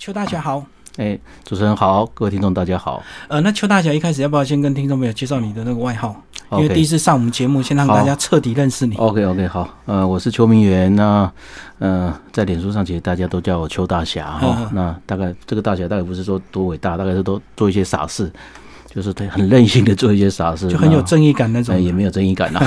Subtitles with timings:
[0.00, 0.66] 邱大侠好，
[0.96, 3.00] 哎，主持人好，各位听众大家好。
[3.28, 6.20] 呃，那邱大侠一开始要不要先跟听众朋友介绍你的那个外号？
[6.50, 8.96] 因为第一次上我们节目，先让大家彻底认识你。
[8.96, 11.30] OK OK 好，呃，我是邱明元，那
[11.78, 18.28] 呃，在脸书上其实大家都叫我邱大侠哈、嗯嗯那大概这个大侠大概不是说多伟大，大概是都做一些傻事，
[18.92, 21.80] 就是他很任性的做一些傻事，就很有正义感那种呃，。
[21.80, 22.58] 也没有正义感呐、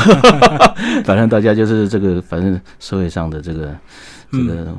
[1.03, 3.75] 反正大家就是这个，反正社会上的这个
[4.31, 4.73] 这个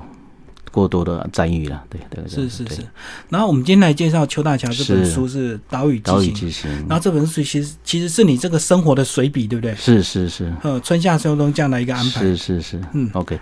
[0.79, 2.82] 过多的赞誉了，对对是是是。
[3.28, 9.74] 然后我们今天来介绍邱大侠这本是书是《岛屿之行，然后这本书其实其实是你这个生活的随笔，对不对？
[9.74, 12.20] 是是是，呃，春夏秋冬这样的一个安排。
[12.20, 13.38] 是是是，嗯 o k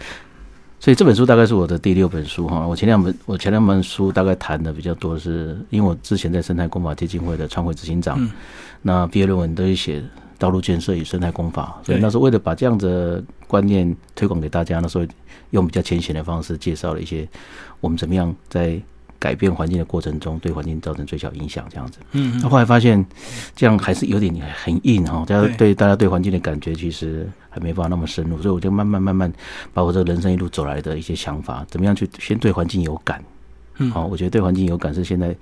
[0.79, 2.67] 所以这本书大概是我的第六本书哈。
[2.67, 8.31] 我前两本我前两本书大概谈的比较多的是，因为我之前在生态工法基金会的创会执行长，嗯
[8.83, 10.03] 那毕业论文都是写
[10.39, 15.07] 道路建设与生态工法，所以那时候为了把这样的观念推广给大家，那时候
[15.51, 17.27] 用比较浅显的方式介绍了一些
[17.81, 18.81] 我们怎么样在
[19.19, 21.99] 改变环境的过程中对环境造成最小影响这样子。
[22.13, 23.05] 嗯那后来发现
[23.55, 29.33] 这样还是有点很硬哈，大家对对大家对环境的感觉其实还没办法那么深入，所以我就慢慢慢慢
[29.73, 33.25] 把我这个人生一路走来的一些想法，怎么样去先对环境有感。
[33.79, 35.35] 嗯好、我觉得对环境有感是现在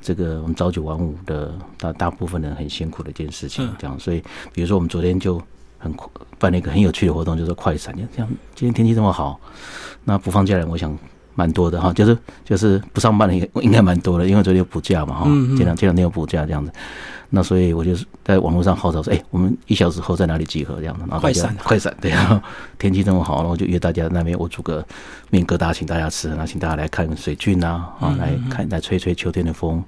[0.00, 3.74] 这个我们朝九晚五的大大部分人很辛苦的一件事情嗯。
[3.78, 4.22] 这样，所以
[4.52, 5.40] 比如说我们昨天就
[5.78, 5.92] 很
[6.38, 7.94] 办了一个很有趣的活动，就是快闪。
[8.14, 9.40] 这样今天天气这么好，
[10.04, 10.96] 那不放假的人我想
[11.34, 15.24] 蛮多的哈，就是就是不上班的应应该蛮多的，因为昨天有补假嘛哈，
[15.56, 16.72] 这两前两天有补假这样子。
[17.30, 22.42] 那所以我就是在网络上号召说，哎、我们一小时后在哪里集合这样的，然后快闪快闪对，啊
[22.78, 24.86] 天气这么好，然后就约大家那边我煮个
[25.30, 29.84] 面疙瘩请大家吃，然后请大家来看水菌啊，啊，来看来吹吹秋天的风。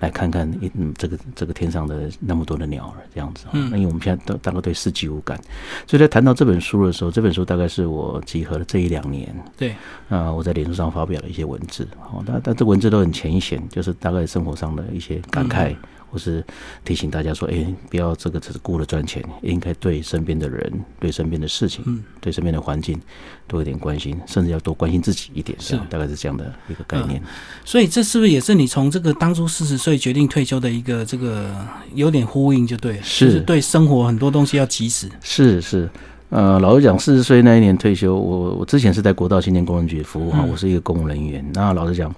[0.00, 3.44] 来看看，嗯，这个这个天上的那么多的鸟儿，这样子。
[3.52, 5.40] 嗯，那因为我们现在都大概对四季无感，
[5.86, 9.76] 所以在谈到这本书的时候，这本书大概是我集合了这一两年，对，
[10.08, 15.72] 啊、我在脸书上发表了一些文字，哦，但但这文字都很浅显，就是大概生活上的一些感慨，
[16.12, 16.44] 或是
[16.84, 23.00] 提醒大家说，哎，不要这个只是顾了赚钱，应该对身边的人、对身边的事情、嗯对身边的环境
[23.48, 27.20] 多一点关心，甚至要多关心自己一点，这样是大概是这样的一个概念。
[27.64, 31.50] 所以这是不是也是你从这个当初四十岁决定退休的一个这个
[31.94, 35.08] 有点呼应，就对了，是就是对生活很多东西要及时。
[35.22, 35.88] 是是，
[36.28, 41.44] 呃，老实讲，四十岁那一年退休，我我之前是在国道青年工人局服务哈，嗯我是一个公务人员。
[41.52, 42.14] 那老实讲，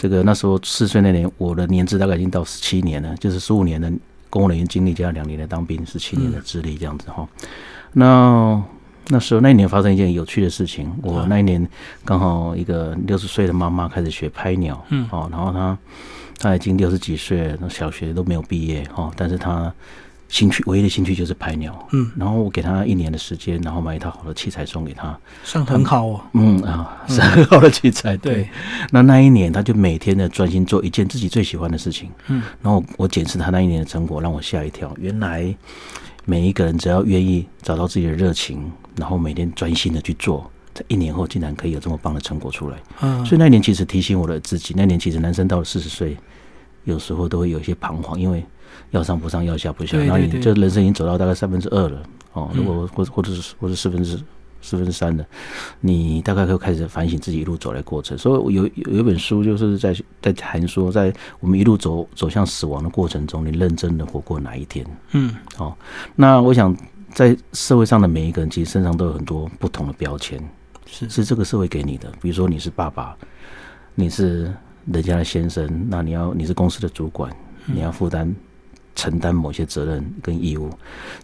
[0.00, 3.92] 这个那时候四十岁那年，我的年资大概已经到十七年了，就是十五年的
[4.30, 7.28] 公务人员经历加上两年的当兵，十七年的资历这样子哈。
[7.92, 8.62] 那
[9.08, 11.68] 那时候那一年发生一件有趣的事情，我那一年
[12.02, 15.76] 刚好一个六十岁的妈妈开始学拍鸟，嗯哦，然后她
[16.38, 19.70] 她已经六十几岁了，那小学都没有毕业哦，但是她
[20.30, 26.20] 兴趣唯一的兴趣就是拍鸟，嗯，然后我给他一年的时间，然后买一套好的器材送给他，算很好哦。
[26.34, 28.34] 嗯啊，是很好的器材，对。
[28.34, 28.48] 对。
[28.92, 35.54] 那那一年，他就每天的专心做一件自己最喜欢的事情，嗯，然后我检视他那一年的成果，让我吓一跳，原来
[36.24, 40.48] 每一个人只要愿意找到自己的热情，然后每天专心的去做。
[40.72, 46.16] 在一年后，竟然可以有这么棒的成果出来，嗯，所以那一年其实提醒我的自己，那年其实男生到了四十岁，
[46.84, 48.44] 有时候都会有一些彷徨，因为
[48.90, 52.02] 要上不上，要下不下，然后对对对你这人生已经走到大概三分之二了
[52.32, 54.18] 哦，嗯如果或或者是或者四分之
[54.62, 55.24] 四分之三的，
[55.80, 58.16] 你大概会开始反省自己一路走来过程。
[58.18, 64.86] 所以有有一本书就是在在谈说，在我们一路走走向死亡的过程中，你认真的活过哪一天？
[65.12, 65.74] 嗯，哦，
[66.14, 66.76] 那我想
[67.14, 70.38] 在社会上的每一个人，其实身上都有很多不同的标签。
[70.86, 72.12] 是是这个社会给你的。
[72.20, 73.16] 比如说你是爸爸，
[73.94, 74.52] 你是
[74.86, 77.30] 人家的先生，那你要你是公司的主管，
[77.66, 78.34] 你要负担
[78.94, 80.70] 承担某些责任跟义务。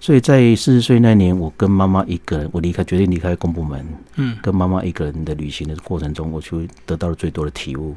[0.00, 7.94] 所以在四十岁那年，我跟妈妈一个人，我离开决定离开公部门，嗯，跟妈妈一个人的旅行的过程中，我就得到了最多的体悟。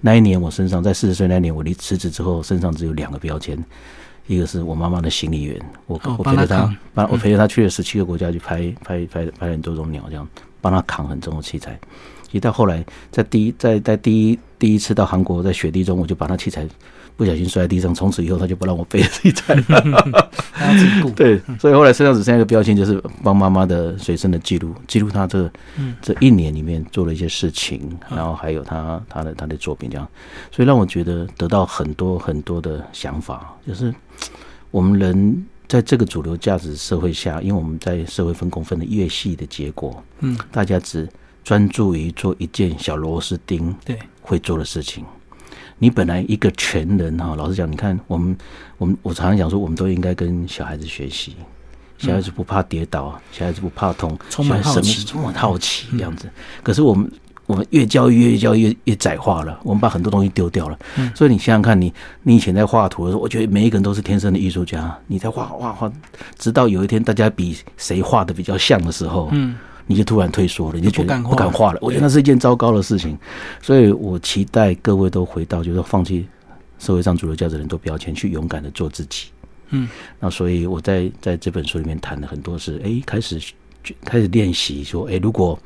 [0.00, 3.62] 那一年我身上，在四十岁那年，我离辞职之后，身上只有两个标签。
[4.26, 6.78] 一个是我妈妈的行李员，我、哦我陪着她
[7.10, 10.26] 我陪着她去了十七个国家去拍拍拍拍了很多种鸟，这样
[10.62, 11.78] 帮她扛很重的器材。
[12.34, 16.66] 其实到后来，在第一在在第一第一次到韩国，在雪地中，我就把那器材
[17.16, 20.30] 不小心摔在地上，从此以后他就不让我背器材了。
[20.50, 21.10] 还要自己顾。
[21.10, 30.08] 对，所以后来身上只剩下一个标签，就是帮妈妈的随身的记录，记录她这嗯这一年里面做了一些事情，然后还有她她的她的作品这样，
[30.50, 33.94] 所以让我觉得得到很多很多的想法，就是
[34.72, 41.08] 我们人在这个主流价值社会下，因为我们在社会分工分的越细的结果，嗯，大家只
[41.44, 45.04] 专注于做一件小螺丝钉对，会做的事情。
[45.78, 48.36] 你本来一个全人哈，老实讲，你看我们
[48.78, 51.36] 我们我常常讲说，我们都应该跟小孩子学习。
[51.96, 56.28] 小孩子不怕跌倒，小孩子不怕痛，充满好奇充满好奇这样子。
[56.62, 57.10] 可是我们
[57.46, 60.78] 我们越教育越教越越窄化了，我们把很多东西丢掉了。
[60.96, 61.92] 嗯所以你想想看你，
[62.22, 64.96] 你以前在画图的时候，我觉得每一个人都是天生的艺术家。
[65.06, 65.90] 你在画画画，
[66.36, 69.56] 直到有一天大家比谁画的比较像的时候，嗯，
[69.86, 71.78] 你就突然退缩了，你就觉得不敢画不敢画了。
[71.82, 73.18] 我觉得那是一件糟糕的事情，
[73.60, 76.26] 所以我期待各位都回到，就是放弃
[76.78, 79.28] 社会上主流价值的人都标签，去勇敢的做自己。
[79.70, 79.88] 嗯，
[80.20, 83.40] 那所以我在在这本书里面谈了很多是，哎，开始
[84.04, 85.58] 开始练习说，哎，如果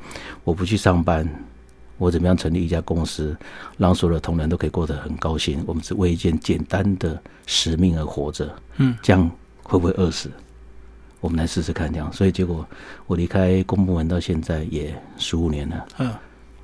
[0.43, 1.27] 我不去上班，
[1.97, 3.35] 我怎么样成立一家公司，
[3.77, 5.63] 让所有的同仁都可以过得很高兴？
[5.65, 9.29] 我们只为一件简单的使命而活着，嗯，这样
[9.63, 10.29] 会不会饿死？
[11.21, 12.11] 我们来试试看，这样。
[12.11, 12.65] 所以结果
[13.07, 16.11] 我离开公部门到现在也十五年了，嗯。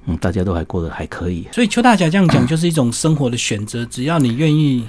[0.08, 1.48] 嗯，大家都还过得还可以。
[1.52, 3.84] 所以邱大侠这样讲，就是一种生活的选择。
[3.88, 4.88] 只要你愿意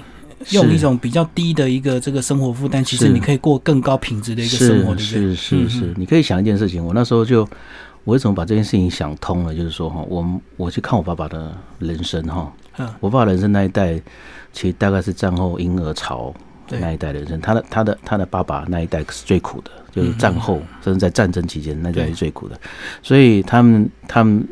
[0.51, 5.33] 用一种比较低的一个这个生活负担，其实你可以过更高品质的一个生活，对不对？
[5.33, 7.39] 是是是嗯，你可以想一件事情，我那时候就
[8.03, 13.99] 我为什么把这件事情想通了，就是说哈，我我去看我爸爸的人生哈，嗯，我爸爸人生那一代，
[14.53, 16.37] 其实大概是战后婴儿潮对
[16.69, 22.59] 那一代人生，他的他的他的爸爸那一代是最苦的，就是战后、甚至在战争期间那一代是最苦的，
[23.01, 24.45] 所以他们他们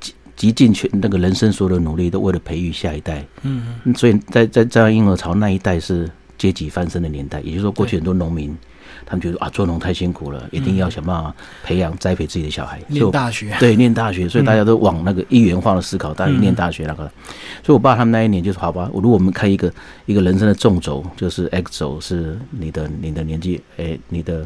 [0.00, 3.94] 极极尽全那个人生所有的努力，都为了培育下一代，嗯嗯。
[3.94, 6.10] 所以在在战后婴儿潮那一代是
[6.42, 8.56] 阶级翻身的年代，也就是说过去很多农民。
[9.06, 12.80] 他们觉得啊，做农太辛苦了，一定要想办法培养、栽培自己的小孩。
[12.88, 17.04] 念大学，对，念大学，所以大家都往那个一元化的思考，大家嗯念大学那个。
[17.62, 19.72] 所以我爸他们那一年就是好吧，如果我们开一个
[20.06, 24.38] 一个人生的纵轴，就是 X 轴是你的你的年纪，哎，你的，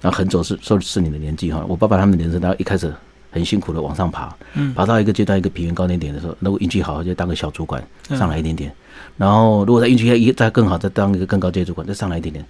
[0.00, 1.64] 然后横轴是是是你的年纪哈。
[1.68, 2.92] 我爸爸他们的人生，他一开始
[3.34, 4.72] 很辛苦的往上爬，嗯。
[4.74, 8.16] 爬到一个阶段一个平原高点点的时候，如果运气好就当个小主管嗯。
[8.16, 8.72] 上来一点点，
[9.16, 12.46] 然后如果再运气一再更好，再当一个更高阶主管再上来一点点，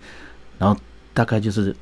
[0.59, 0.79] 然后
[1.15, 1.75] 大概就是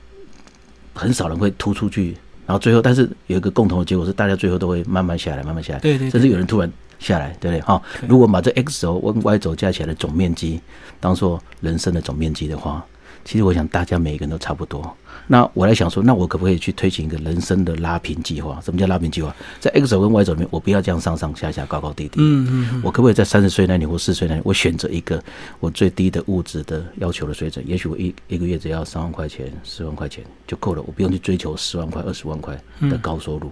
[0.94, 2.16] 很少人会突出去，
[2.46, 6.10] 然后最后但是有一个共同的结果是大家最后都会慢慢下来，慢慢下来，对对对。
[6.10, 6.70] 甚至有人突然
[7.00, 7.60] 下来，对不对？
[7.62, 8.08] 哈、对。
[8.08, 10.60] 如果把这 x 轴跟 y 轴加起来的总面积
[11.00, 12.84] 当做人生的总面积的话，
[13.25, 14.96] 其实我想大家每一个人都差不多。
[15.26, 18.60] 那我来想说，那我可不可以去推行一个人生的拉平计划？
[18.60, 19.34] 什么叫拉平计划？
[19.60, 22.20] 在 x 轴跟 y 轴里面，我不要这样上上下下、高高低低。
[22.20, 25.22] 嗯嗯嗯，我可不可以在三十岁那年或四十岁那年，我选择一个
[25.60, 27.66] 我最低的物质的要求的水准？
[27.66, 33.50] 也许我一一个月只要三万块钱、四万块钱就够了，我不用去追求十万块、二十万块的高收入。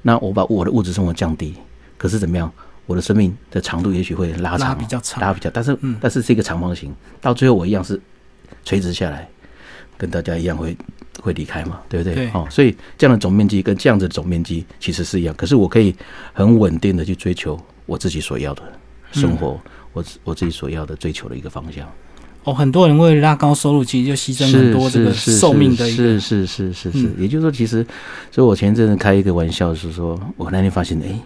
[0.00, 1.54] 那我把我的物质生活降低，
[1.98, 2.50] 可是怎么样？
[2.86, 7.98] 我的生命的长度也许会拉长，拉比较长拉比较，但是、嗯但是是一个长方形，到最后我一样是
[8.62, 9.26] 垂直下来，
[9.96, 10.76] 跟大家一样会
[11.20, 12.14] 会离开嘛，对不对？
[12.14, 15.94] 对哦，所以这样的总面积跟这样子的总面积其实是一样，可是我可以
[16.32, 18.62] 很稳定的去追求我自己所要的
[19.12, 19.60] 生活，
[19.92, 21.88] 我我自己所要的追求的一个方向。
[22.44, 27.86] 哦，很多人为了拉高收入，其实就牺牲很多这个寿命的一个，是是是是是，嗯也就是说，其实，
[28.30, 31.18] 所以我前一阵子开一个玩笑是说，我那天发现，哎，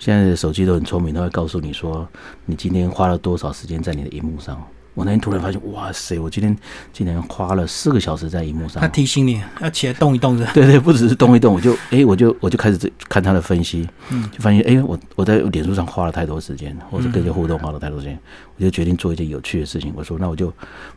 [0.00, 2.08] 现在的手机都很聪明，它会告诉你说，
[2.46, 4.60] 你今天花了多少时间在你的荧幕上。
[4.96, 6.56] 我那天突然发现，哇塞，我今天
[6.90, 8.88] 竟然花了四个小时在荧幕上他。
[8.88, 10.46] 提醒你要起来动一动的。
[10.54, 18.18] 对对，不只是动一动，我就哎，我就我就开始看他的分析，嗯就发现哎，我我在脸书上花了太多时间，或者跟人家互动花了太多时间，
[18.56, 19.92] 我就决定做一件有趣的事情。
[19.94, 20.50] 我说，那我就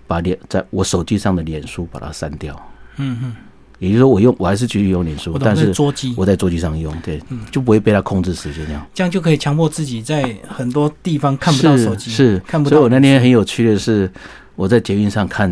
[0.07, 2.55] 把脸在我手机上的脸书把它删掉。
[2.95, 3.35] 嗯嗯，
[3.79, 8.85] 也就是说，我用我还是继续用脸书但是桌机，我在桌机上用，对，就不会被它控制时间这样。
[8.93, 12.75] 这样就可以强迫自己在很多地方看不到手机，是是看不到。
[12.75, 14.11] 所以我那天很有趣的是，
[14.55, 15.49] 我在捷运上看，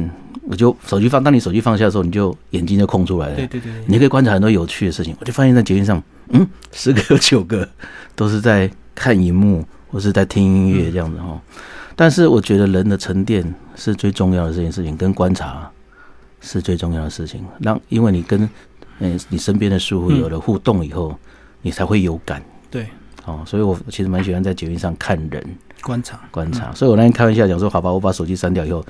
[0.49, 5.15] 我就手机放，当你手机放下的时候，你就眼睛就空出来了，对对对对，你可以观察很多有趣的事情。
[5.19, 7.67] 我就发现，在捷运上，嗯，十个有九个
[8.15, 11.39] 都是在看荧幕 或是在听音乐这样子哈。
[11.95, 15.67] 但是我觉得人的沉淀是最重要的这件事情，跟观察
[16.41, 17.45] 是最重要的事情。
[17.59, 18.49] 让因为你跟
[18.99, 21.17] 嗯你身边的事物有了互动以后，
[21.61, 22.87] 你才会有感对
[23.25, 23.43] 哦。
[23.45, 25.43] 所以我其实蛮喜欢在捷运上看人
[25.81, 26.73] 观察观察。
[26.73, 28.85] 所以我那天开玩笑讲说，好吧，我把手机删掉以后。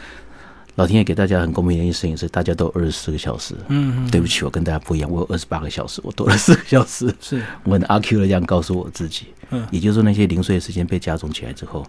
[0.76, 3.56] 老天爷给大家很公平的一件事情是，大家都有二十四个小时。
[3.68, 7.12] 嗯嗯，对不起，我跟大家不一样，我有二十八个小时，我多了四个小时。
[7.20, 11.84] 是我很阿 Q 的这样告诉我自己，嗯也就是说那些零碎的时间被加总起来之后，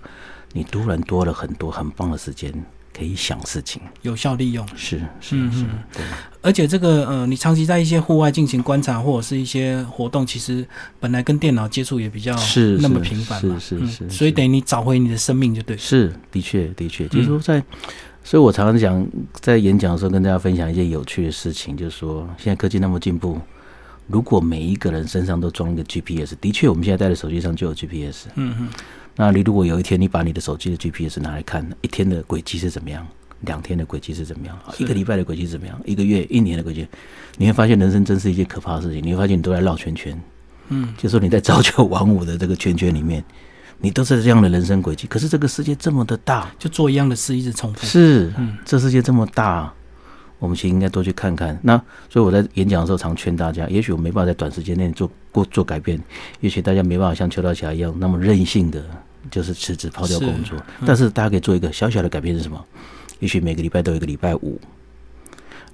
[0.55, 2.51] 你突然多了很多很棒的时间
[2.99, 3.81] 可以想事情。
[4.03, 4.67] 有效利用。
[4.75, 6.03] 是是是对，
[6.43, 10.67] 而且这个呃，你长期在一些户外进行观察或者是一些活动，其实
[10.99, 15.77] 本来跟电脑接触也比较是那么频繁嘛，嗯是是是是所以等于你找回你的生命就对。
[15.77, 17.63] 是的确的确，就是嗯说在，
[18.25, 23.41] 所以我常常讲，在演讲的时候跟大家分享一件有趣的事情，就是说现在科技那么进步。
[24.11, 28.29] 如果每一个人身上都装一个 GPS，的确，我们现在带的手机上就有 GPS。
[28.37, 28.69] 嗯嗯，
[29.21, 33.05] 那你如果有一天你把你的手机的 GPS 拿来看，一天的轨迹是怎么样，
[33.41, 36.87] 两天的轨迹是怎么样，一个礼拜的轨迹是怎么样，一个月、一年的轨迹，
[37.37, 39.03] 你会发现人生真是一件可怕的事情。
[39.05, 40.17] 你会发现你都在绕圈圈，
[40.69, 43.25] 嗯，就说你在朝九晚五的这个圈圈里面，
[43.81, 45.09] 你都是这样的人生轨迹。
[45.09, 47.85] 可是这个世界这么的大，就做一样的事，一直重复。
[47.85, 49.73] 是，嗯这世界这么大，
[50.39, 51.59] 我们其实应该多去看看。
[51.61, 51.77] 那
[52.09, 56.01] 所以我在演讲的时候常劝大家，也许我没办法在短时间内做过做改变，
[56.41, 58.85] 也许大家没办法像邱道侠一样那么任性的，
[59.31, 60.57] 就是辞职抛掉工作。
[60.87, 62.65] 但是大家可以做一个小小的改变是什么？
[63.21, 64.61] 也许每个礼拜都有一个礼拜五。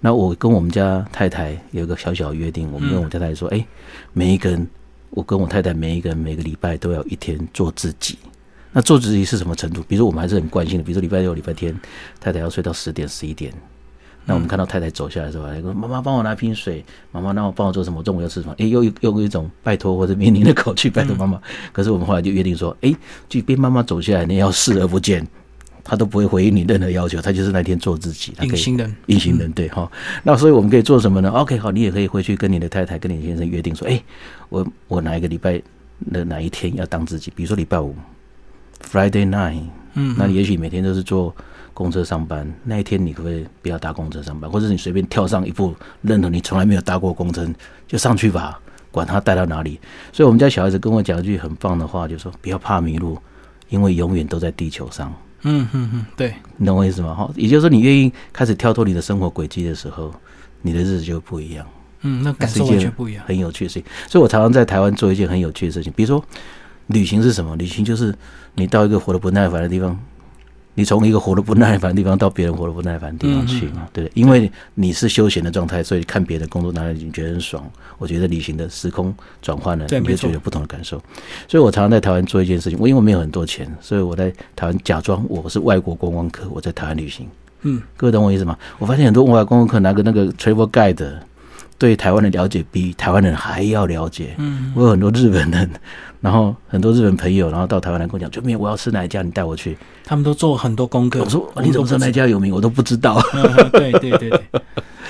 [0.00, 3.66] 那我跟我们家太太有一个小小的约定，我们跟我太太说，哎、
[4.12, 4.66] 每一个人，
[5.10, 8.18] 我跟我太太每一个人每个礼拜都要一天做自己。
[8.72, 9.82] 那做自己是什么程度？
[9.88, 11.78] 比如说我们还是很惯性的，比如说礼拜六、礼拜天，
[12.20, 13.52] 太太要睡到十点、十一点。
[14.26, 18.02] 那我们看到太太走下来的时候，还说：“妈妈帮我拿瓶水，妈妈让我帮我做什么？
[18.02, 21.40] 中午要吃什么？”诶，又用一种拜托或者命令的口气拜托妈妈。
[21.72, 22.96] 可是我们后来就约定说：“诶，
[23.28, 25.26] 即便妈妈走下来，你也要视而不见，
[25.82, 29.90] 她都不会回应你任何要求，她就是那天做自己。”隐形人，隐形人对哈。
[30.22, 34.02] 那所以我们可以做什么呢？OK，好，你也可以回去跟你的太太、跟你先生约定说，哎、
[34.48, 35.60] 我我哪一个礼拜
[36.10, 37.94] 的哪一天要当自己，比如说礼拜五
[38.90, 39.60] ，Friday night，
[39.94, 41.34] 嗯，那你也许每天都是坐
[41.74, 47.46] 公车上班，那一天你可不可以不要搭公车上班，或者是你随便跳上一部任何你从来没有搭过公车
[47.86, 48.58] 就上去吧，
[48.90, 49.78] 管他带到哪里。
[50.12, 53.18] 所以我们家小孩子跟我讲一句很棒的话，就说不要怕迷路，
[53.68, 55.12] 因为永远都在地球上。
[55.42, 57.14] 嗯嗯嗯，对，你懂我意思吗？
[57.14, 60.10] 哈，也就是说，你愿意开始跳脱你的生活轨迹的时候，
[60.62, 61.66] 你的日子就不一样，
[62.00, 63.22] 嗯，那感受全不一样。
[63.26, 63.84] 很有趣的事情。
[64.08, 66.24] 所以我常常在台湾做一件很有趣的事情，比如说，
[66.86, 67.54] 旅行是什么？
[67.56, 68.14] 旅行就是
[68.54, 69.98] 你到一个活得不耐烦的地方，
[70.74, 74.12] 你从一个活得不耐烦的地方到别人活得不耐烦的地方去嗯嘛，对不对？
[74.14, 77.64] 因为你是休闲的状态，所以看别人的工作哪里你觉得很爽。
[77.98, 81.00] 我觉得旅行的时空转换了，你就觉得有不同的感受。
[81.46, 87.28] 所以我常常在台湾做一件事情，我因为没有很多钱，所以我在台湾假装我是外国观光客，我在台湾旅行。
[87.62, 88.58] 嗯，各位懂我意思吗？
[88.78, 91.06] 我发现很多外国观光客拿个那个 travel guide，
[91.78, 94.34] 对台湾的了解比台湾人还要了解。
[94.38, 95.70] 嗯，我有很多日本人，
[96.24, 99.76] 然后很多日本朋友，然后到台湾来跟我讲，就没有我要吃哪一家，你带我去。
[100.02, 101.20] 他们都做很多功课。
[101.22, 102.50] 我说我你怎么知道哪一家有名？
[102.50, 103.20] 我都不知道。
[103.72, 104.30] 对对对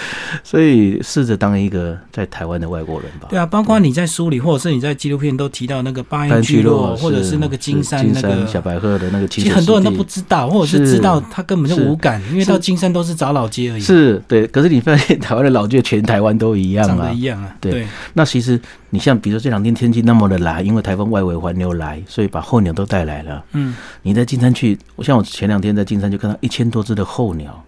[0.42, 3.28] 所以试着当一个在台湾的外国人吧。
[3.30, 3.46] 对啊！
[3.46, 17.22] 包括你在书里，或者是你在纪录片都提到那个巴班彦聚聚落落，或者是那个金山那个小白鹤的那个其其实很多人都不知道，或者是是知道他根本就无感，因为到金山都是找老街而已，是对，可是你发现台湾的老街全台湾都一样啊一。
[17.22, 17.54] 样啊。
[17.60, 18.60] 对对，那其实
[18.90, 23.44] 你像比如说这两天天气那么的蓝，因为台风外围环流来，所以把候鸟都带来了。
[23.52, 27.64] 嗯你在金山去，我像我前两天在金山就看到一千多只的候鸟。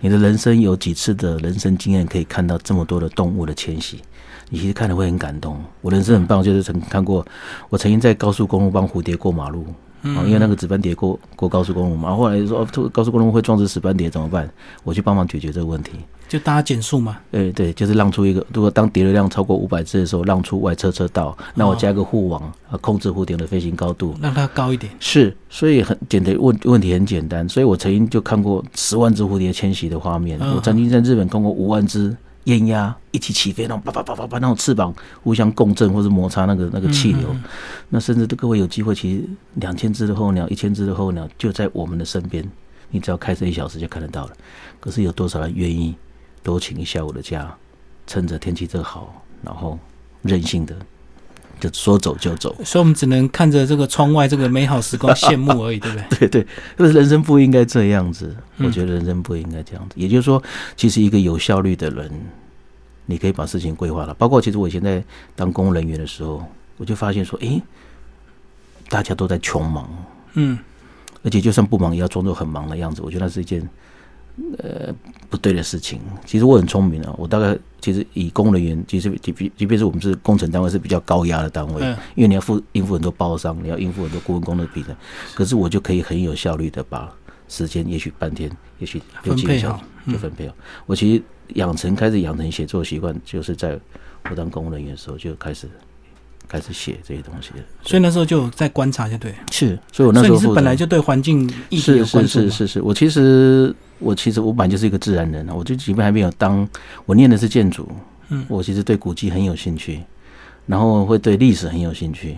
[0.00, 4.00] 你的人生有几次的人生经验可以看到这么多的动物的迁徙？
[4.50, 5.62] 你其实看了会很感动。
[5.80, 7.26] 我人生很棒，就是曾看过，
[7.68, 9.66] 我曾经在高速公路帮蝴蝶过马路。
[10.02, 14.48] 啊，因为那个紫斑蝶过过高速公路嘛，后来说哦，这个高速公路会撞死紫斑蝶怎么办？
[14.84, 15.92] 我去帮忙解决这个问题。
[16.28, 17.16] 就大家减速嘛。
[17.30, 24.14] 对对，就是让出一个，如果当蝶流量超过五百只的时候，让出外侧车道，那我加个护网，啊，控制蝴蝶的飞行高度。
[24.20, 24.92] 让它高一点。
[25.00, 32.14] 是，所以很简单问问题很简单，所以我曾经就看过十万只蝴蝶迁徙的画面，嗯我曾经在日本看过五万只
[32.48, 37.44] 雁鸭一起起飞，那种叭叭叭叭叭那种翅膀互相共振或者摩擦那个那个气流，嗯
[37.90, 42.42] 那甚至各位有机会，其实两千只的候鸟、一千只的候鸟就在我们的身边，
[42.90, 44.32] 你只要开车一小时就看得到了。
[44.80, 45.94] 可是有多少人愿意
[46.42, 47.54] 多请一下午的假，
[48.06, 49.78] 趁着天气这好，然后
[50.22, 50.74] 任性的
[51.60, 52.54] 就说走就走？
[52.64, 56.28] 所以我们只能看着这个窗外这个美好时光 羡慕而已，对不对？
[56.28, 56.46] 对 对，
[56.78, 58.34] 就是人生不应该这样子。
[58.58, 59.94] 嗯我觉得人生不应该这样子。
[59.96, 60.42] 也就是说，
[60.76, 62.10] 其实一个有效率的人，
[63.06, 64.12] 你可以把事情规划了。
[64.14, 65.02] 包括其实我以前在
[65.36, 66.44] 当公务人员的时候，
[66.76, 67.62] 我就发现说，诶，
[68.88, 69.88] 大家都在穷忙，
[70.34, 70.58] 嗯，
[71.22, 73.00] 而且就算不忙，也要装作很忙的样子。
[73.02, 73.68] 我觉得那是一件
[74.58, 74.94] 呃
[75.28, 76.00] 不对的事情。
[76.24, 84.96] 其实我很聪明啊，我大概其实以公务人员，其实即便即便是我们是工程单位，是比较高压的单位，嗯因为你要付应付很多包商，你要应付很多顾问工的比的。
[85.34, 87.12] 可是我就可以很有效率的把
[87.48, 90.54] 时间，也许半天，也许六七个小时分配好嗯就分配好。
[90.86, 91.22] 我其实
[91.54, 93.78] 养成开始养成写作习惯，就是在
[94.30, 95.68] 我当公务人员的时候就开始
[96.48, 97.50] 开始写这些东西。
[97.82, 99.34] 所以那时候就有在观察，就对。
[99.52, 102.44] 是，所以我那所以你是时候负责本来就对环境议题是是有关注嘛？
[102.46, 106.66] 是是是，我其实我其实我本来就是一个自然人啊，我就即便还没有当，
[107.06, 107.88] 我念的是建筑，
[108.30, 110.00] 嗯我其实对古迹很有兴趣，
[110.66, 112.36] 然后会对历史很有兴趣，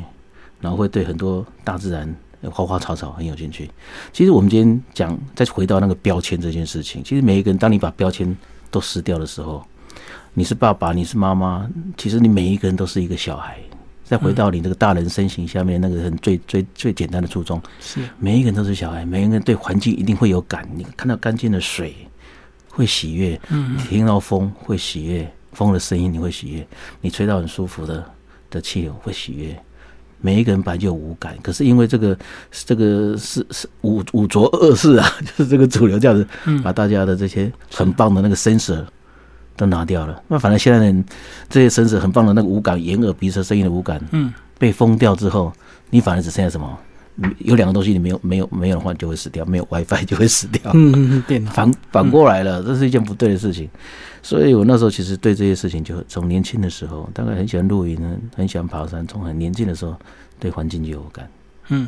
[0.61, 2.14] 然后会对很多大自然
[2.50, 3.71] 花花草草很有兴趣。
[4.12, 8.37] 其实我们今天讲，再回到那个标签这件事情，其实每一个人，当你把标签
[8.71, 9.62] 都撕掉的时候，
[10.33, 13.59] 你是爸爸，你是妈妈，其实你每一个人都是一个小孩。
[14.11, 20.69] 再回到你这个大人身形下面那个人最最最简单的初衷，是每一个人都是小孩，每一个人对环境一定会有感。
[20.75, 21.95] 你看到干净的水
[22.69, 23.40] 会喜悦，
[23.88, 26.67] 听到风会喜悦，风的声音你会喜悦，
[27.00, 28.05] 你吹到很舒服的
[28.50, 29.57] 的气流会喜悦。
[30.21, 32.19] 每一个人本来就有五感，可是因为这个
[32.50, 36.26] 这个是是五五浊恶世啊， 就是这个主流这样子，
[36.64, 38.85] 把大家的这些很棒的那个 sensor
[39.61, 40.23] 都拿掉了。
[40.26, 41.05] 那反正现在人
[41.50, 45.52] 这些 sensor 很棒的那个五感，眼耳鼻舌声音的五感，嗯，被封掉之后，
[45.90, 46.79] 你反而只剩下什么？
[47.40, 50.71] 有两个东西你没有没有没有的话就会死掉，没有 WiFi 就会死掉。
[50.73, 53.69] 嗯嗯，电脑反反过来了，这是一件不对的事情。
[54.23, 57.99] 所以我那时候其实对这些事情，就从年轻的时候，大概很喜欢露营，
[58.35, 59.95] 很喜欢爬山，从很年轻的时候
[60.38, 61.29] 对环境就有感。
[61.69, 61.87] 嗯，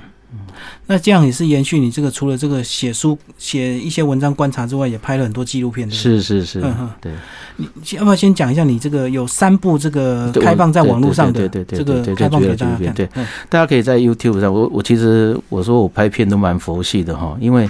[0.87, 5.91] 那这样也是延续你这个除了这个写书、写一些文章、观察之外，也拍了很多纪录片。
[5.91, 7.13] 是是是，嗯哼，对。
[7.57, 12.95] 你要不要先讲一下你这个有三部这个开放在网络上的这个开放给大家看？
[12.95, 13.07] 对，
[13.49, 14.53] 大家可以在 YouTube 上。
[14.53, 17.69] 我我其实我说我拍片都蛮佛系的哈，因为。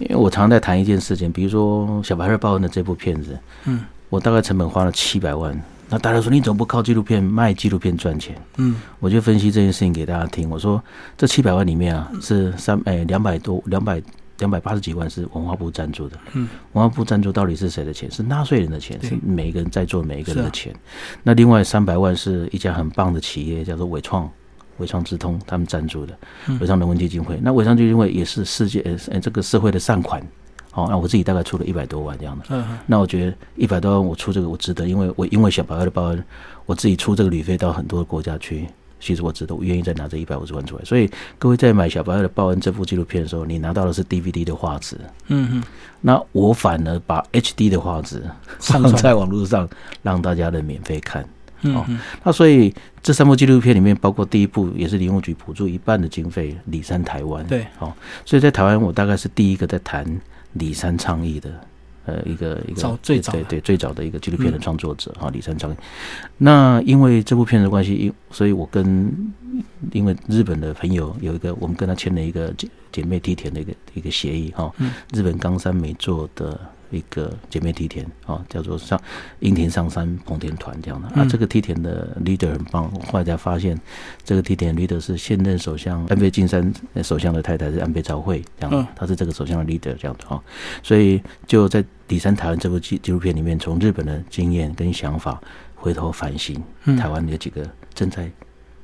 [0.00, 8.36] 因为我常在谈一件事情，比如说小白兔报恩的这部片子，嗯，我大概成本花了七百万，那大家说你怎么不靠纪录片卖纪录片赚钱？
[8.56, 10.48] 嗯，我就分析这件事情给大家听。
[10.50, 10.82] 我说
[11.16, 14.02] 这七百万里面啊，是三哎两百多两百
[14.38, 18.10] 两百八十几万是文化部赞助的，嗯，文化部赞助到底是谁的钱？
[18.10, 20.74] 是纳税人的钱，是每一个人在座每一个人的钱。
[21.22, 24.30] 那另外三百万是一家很棒的企业，叫做伟创。
[24.76, 26.16] 伟创智通他们赞助的
[26.60, 28.80] 伟创人文基金会，那伟创基金会也是世界
[29.10, 30.24] 呃这个社会的善款，
[30.70, 36.24] 好，那我自己大概出了一百多万这样的，嗯，那我觉得一百多万我出这个我值得，因为我因为小白的报恩，
[36.66, 38.66] 我自己出这个旅费到很多国家去，
[39.00, 40.84] 其实我值得，我愿意再拿这一百五十万出来。
[40.84, 44.96] 所以各位在买小白的报恩这部纪录片的时候，你拿到的是 DVD 的画质，
[45.28, 45.62] 嗯嗯，
[46.00, 48.22] 那我反而把 HD 的画质
[48.60, 49.68] 放在网络上，
[50.02, 51.26] 让大家的免费看。
[51.62, 51.84] 哦，
[52.22, 52.72] 那所以
[53.02, 57.44] 这三部纪录片里面，包括第一部也是林务局补助一半的经费，里山台湾。
[57.48, 57.92] 对，哦，
[58.24, 60.06] 所以在台湾我大概是第一个在谈
[60.54, 61.50] 里山倡议的，
[62.06, 65.76] 呃，一个一个最早对对最早的一个纪录片的创作者哈，李三倡议。
[66.36, 69.12] 那因为这部片的关系，因所以我跟
[69.92, 74.72] 因为日本的朋友有一个，我们跟他签了一个姐姐妹梯田的一个一个协议哈，
[75.12, 76.58] 日本冈山美作的。
[76.90, 79.00] 一个姐妹梯田啊，叫做上
[79.40, 81.08] 樱田上山捧田团这样的。
[81.08, 83.78] 啊这个梯田的 leader 很棒，后来才发现
[84.24, 86.72] 这个梯田 leader 是现任首相安倍晋三
[87.02, 90.42] 首相的太太是安倍昭惠这样的，他是这个首相的 leader 这样的啊。
[90.82, 95.40] 所以就在《底山台湾》这部纪纪录片里面，从日本的经验跟想法
[95.74, 96.62] 回头反省
[96.96, 98.30] 台湾有几个正在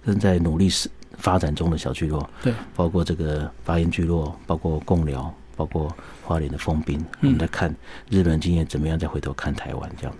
[0.05, 5.33] 正在努力是发展中的小聚落，对，包括这个八岩聚落，包括共寮。
[5.57, 7.75] 包括花莲的封冰，我们在看
[8.09, 10.17] 日本经验怎么样，再回头看台湾这样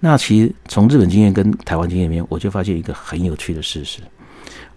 [0.00, 4.00] 那其实从日本经验跟台湾经验里面，我就发现一个很有趣的事实：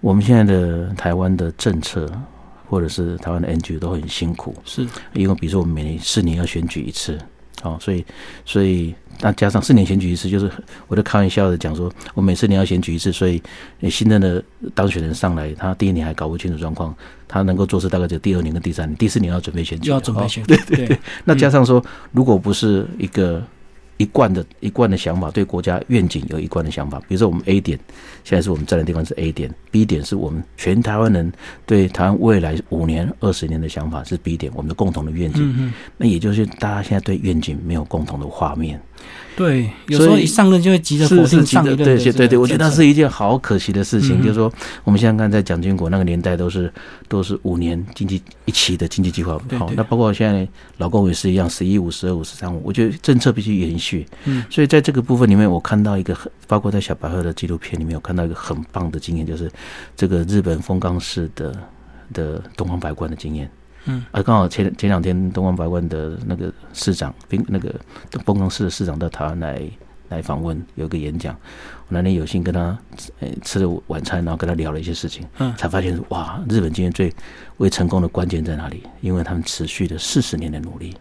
[0.02, 2.12] 我们现在的台湾的政策，
[2.68, 4.88] 或者是台湾的 NGO 都很辛苦，是。
[5.14, 7.20] 因为比如说我们每年四年要选举一次，
[7.64, 8.06] 哦，所以
[8.46, 8.94] 所以。
[9.22, 10.50] 那加上四年选举一次，就是
[10.88, 13.42] 我就开玩笑的讲说，我每四年要选举一次，所以
[13.90, 14.42] 新任的
[14.74, 16.96] 当选人上来，他第一年还搞不清楚状况，
[17.28, 20.56] 他能够做事大概就第二年跟第三年，第四年要准备选举，要准备选 举。
[20.56, 21.00] 对对对。
[21.26, 23.44] 那加上说，如果不是一个。
[24.00, 27.00] 一贯的一贯的想法，对国家愿景有一贯的想法。
[27.02, 27.78] 比如说，我们 A 点
[28.24, 31.30] 现在是我们站的地方是 A 点，B 点是我们全台湾人
[31.66, 35.74] 对台湾未来五年、二十年的想法是 B 点，我们的共同的愿景。
[35.98, 38.82] 那也就是大家现在对愿景没有共同的画面。
[39.40, 41.78] 对，有时候一上任就会急着否定上一任。
[41.78, 44.22] 对对对对，我觉得那是一件好可惜的事情。
[44.22, 44.52] 就是说，
[44.84, 46.70] 我们现在看在蒋经国那个年代，都是
[47.08, 49.40] 都是五年经济一期的经济计划。
[49.58, 52.62] 好，那包括现在老公也是一样，十一五、十二五、十三五。
[52.66, 54.06] 我觉得政策必须延续。
[54.26, 59.50] 嗯，所以在这个部分里面，我看到一个很，包括在小白鹤的纪录片里面，我看到一个很棒的经验，就是
[59.96, 61.56] 这个日本丰冈市的
[62.12, 63.50] 的东方白冠的经验。
[63.86, 67.74] 嗯，啊刚好前前两天东方白湾的那个市长，并那个
[68.26, 69.62] 东方市的市长到台湾来
[70.10, 71.36] 来访问，有一个演讲。
[71.88, 72.78] 我那天有幸跟他
[73.20, 77.12] 呃吃了晚餐，然后跟他聊了一些事情，嗯，才发现哇，日本今天最
[77.58, 78.84] 为成功的关键在哪里？
[79.02, 80.96] 因为他们持续的四十年的努力。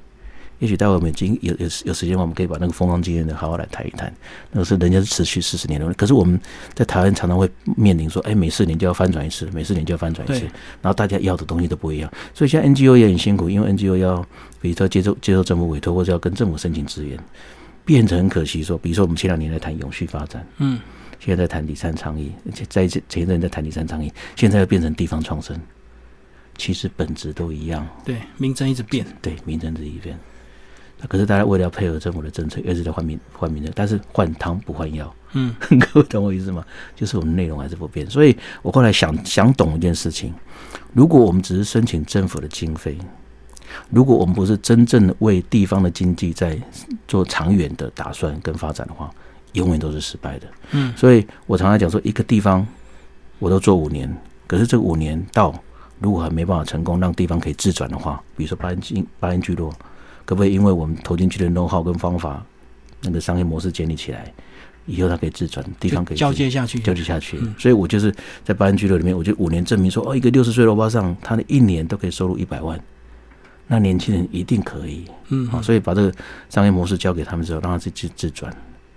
[0.59, 4.12] 也许待会我们经有有有时间，我们可以把那个风光经验的好好来谈一谈。
[4.51, 6.40] 那个是人家是持续四十年的，可是我们
[6.75, 10.47] 在台湾常常会面临说，哎，每四年就要翻转一次，每四年就要翻转一次，
[10.83, 12.12] 然后大家要的东西都不一样。
[12.35, 14.21] 所以现在 NGO 也很辛苦，因为 NGO 要
[14.61, 17.16] 比如说接受接受政府委托，或者要跟政府申请资源，
[17.85, 18.62] 变成很可惜。
[18.64, 20.81] 说，比如说我们前两年在谈永续发展，嗯，
[21.21, 25.57] 现在在谈第三倡议，而且在前一阵在谈第三倡议，现在又变成地方创生，
[26.57, 27.87] 其实本质都一样。
[28.05, 30.18] 对，名称一直变，对，名称一直变。
[31.07, 35.15] 可是大家为了要配合政府的政策，一直在换名换名的，但是换汤不换药。
[35.35, 35.55] 嗯，
[35.93, 36.65] 各位懂我意思吗？
[36.97, 38.09] 就是我们内容还是不变。
[38.09, 40.33] 所以我后来想想懂一件事情：
[40.95, 42.99] 如果我们只是申请政府的经费，
[43.91, 46.59] 如果我们不是真正的为地方的经济在
[47.07, 49.11] 做长远的打算跟发展的话，
[49.53, 50.47] 永远都是失败的。
[50.73, 52.67] 嗯，所以我常常讲说，一个地方
[53.39, 54.13] 我都做五年，
[54.47, 55.55] 可是这五年到
[56.01, 59.71] 如果还没办法成功让地方可以自转的话，比如说巴恩基巴恩聚落，
[60.29, 62.45] 可不可以因为我们投进去的 know how 跟方法，
[63.01, 64.31] 那个商业模式建立起来，
[64.85, 67.41] 以后它可以自转，地方可以交接下去，交接下去。
[67.59, 68.14] 所以我就是
[68.45, 72.79] 在巴恩聚落里面，我就五年证明说，哦，一个六十岁的欧巴桑，他的一年都可以收入一百万。
[73.69, 76.12] 那年轻人一定可以，嗯，好，所以把这个
[76.51, 78.55] 商业模式交给他们之后，让他自己自转，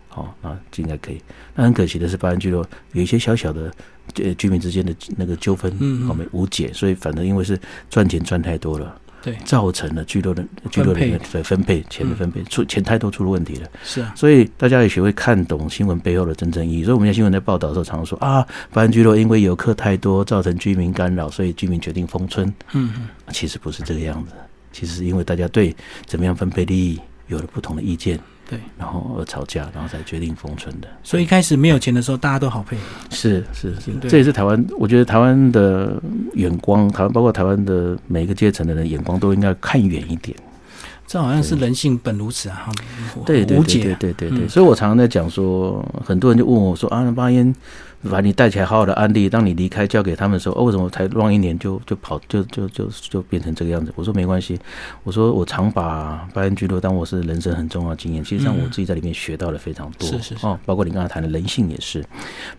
[0.09, 1.21] 好，那就应该可以。
[1.55, 3.73] 那很可惜的是，巴恩居落有一些小小的
[4.15, 7.57] 呃居民之间的那个纠纷，嗯，没无解，所以反正因为是
[7.89, 16.83] 赚钱赚太多了，对，造成了居落的居落里面对分配钱的分配出钱太多出了问题了，是啊，所以大家也学会看懂新闻背后的真正意义。
[16.83, 22.47] 所以我们在新闻在报道的时候，常常说啊，不安居落因为游客太多，造成居民干扰，所以居民决定封村。
[22.73, 24.33] 嗯嗯，其实不是这个样子。
[24.71, 28.19] 其实是因为大家对怎么样分配利益有了不同的意见，
[28.51, 30.87] 对，然后而吵架，然后才决定封存的。
[31.03, 32.83] 所以一开始没有钱的时候，大家都好配合。
[33.09, 40.35] 是是是，这也是台湾，我觉得台湾的眼光，台湾包括台湾的每一个阶层的人眼光都应该看远一点。
[41.07, 42.69] 这好像是人性本如此啊！
[43.25, 47.55] 对对对对对对对，所以我常常在讲说，很多人就问我说啊，那巴烟。
[48.09, 53.93] 把你带起来好好的安利，当你离开交给他们的时候，哦，为什么才乱一年就就跑就就就就变成这个样子？
[53.95, 54.59] 我说没关系，
[55.03, 62.03] 我说我常把巴恩居落当我是人生很重要的经验，其实上我自己在里面学到了非常多，是是哦，包括你刚才谈的人性也是。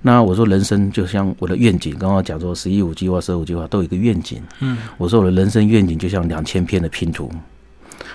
[0.01, 7.29] 那我说人生就像我的愿景，刚刚讲说十一五计划、十五计划都有一个愿景，嗯，我说我的人生愿景就像两千片的拼图，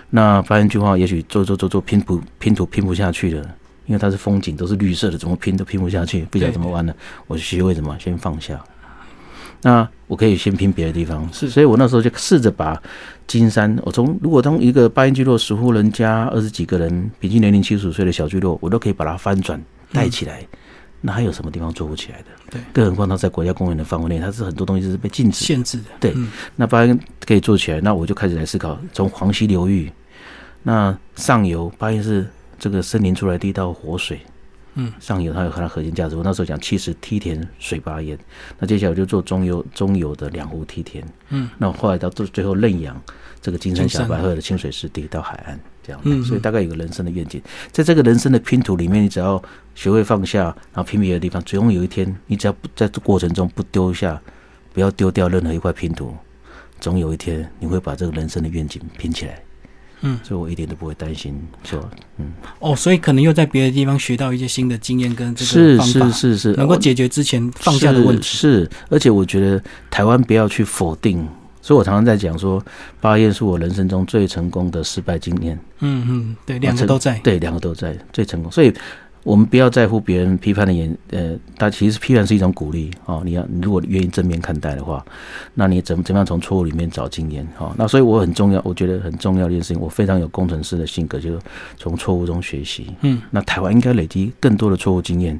[0.09, 3.55] 那巴恩计划也许做做做做拼图拼图拼不下去了。
[3.87, 6.93] 因为它是风景，都是绿色的，怎么拼都拼不下去，不晓得怎么玩呢？
[7.25, 8.61] 我学会什么先放下。
[9.63, 12.79] 那我可以先拼别的地方，是，所以我那时候就试着把
[13.25, 19.59] 金山，我从如果从一个八音聚落十户人家二十几个人，平均年龄七十五岁的小聚落，我都可以把它翻转
[19.91, 20.45] 带起来。
[21.01, 22.25] 那还有什么地方做不起来的？
[22.51, 25.85] 对，更何况它在国家公园的范围内，它是很多东西是被禁止、限制的。
[25.99, 26.13] 对，
[26.55, 29.91] 那八音可以做起来，那我就开始来思考，从黄溪流域，
[30.61, 32.27] 那上游八音是。
[32.57, 34.19] 这个森林出来第一道活水，
[34.75, 36.15] 嗯，上游它有它的核心价值。
[36.15, 38.17] 我那时候讲七十梯田水八堰，
[38.59, 42.99] 那接下来我就做中游中游的两湖梯田，嗯，那后来到最最后认养
[43.41, 47.41] 这个金山小白鹤的清水湿地到海岸这样，嗯，所以大概有个人生的愿景，
[47.71, 49.41] 在这个人生的拼图里面，你只要
[49.73, 50.43] 学会放下，
[50.73, 54.21] 然后拼别的地方，总有一天，你只要不在这过程中不丢下，
[54.73, 56.13] 不要丢掉任何一块拼图，
[56.79, 59.41] 总有一天你会把这个人生的愿景拼起来。
[60.01, 68.23] 嗯，所以我一点都不会担心，说，嗯，哦，所以可能又在别的地方学到一些新的经验跟这个方法，是是是是，能够解决之前放下的问题。
[68.23, 71.27] 是，而且我觉得台湾不要去否定，
[71.61, 72.63] 所以我常常在讲说，
[73.01, 75.59] 八燕是我人生中最成功的失败经验。
[75.79, 78.73] 嗯嗯，对，两个都在，对，两个都在，最成功，所以。
[79.27, 83.21] 我们不要在乎别人批判的眼，呃，他其实批判是一种鼓励哦。
[83.25, 85.05] 你要，你如果愿意正面看待的话，
[85.53, 87.45] 那你怎怎么样从错误里面找经验？
[87.57, 91.39] 哈，那所以我很重要，我觉得很重要的一件事情，我非常有工程师的性格，就是
[91.75, 92.95] 从错误中学习。
[93.01, 95.37] 嗯，那台湾应该累积更多的错误经验，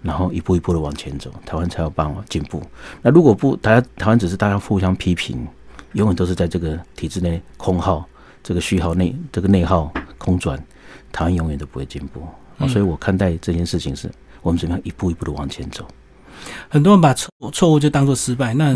[0.00, 2.62] 然后一步一步的往前走，台湾才有办法进步。
[3.02, 5.46] 那如果不，大家台湾只是大家互相批评，
[5.92, 8.02] 永远都是在这个体制内空耗，
[8.42, 10.58] 这个虚耗内，这个内耗空转，
[11.12, 12.22] 台湾永远都不会进步。
[12.68, 14.10] 所以我看待这件事情是，
[14.42, 15.86] 我们怎么样一步一步的往前走。
[16.68, 18.72] 很多人把错错误就当做失败，那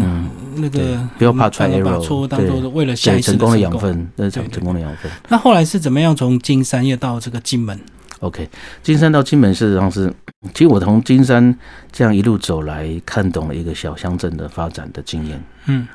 [0.57, 5.11] 那个不要怕错误，把错误当做为了下一次成功的养分，那是成功的养分。
[5.29, 7.79] 那后来是怎么样从金山又到这个金门
[8.21, 8.49] ？OK，
[8.83, 10.13] 金山到金门事实上是，
[10.53, 11.57] 其实我从金山
[11.93, 15.43] 这样一路走来看懂了一个小乡镇的发展的经验。
[15.67, 15.87] 嗯。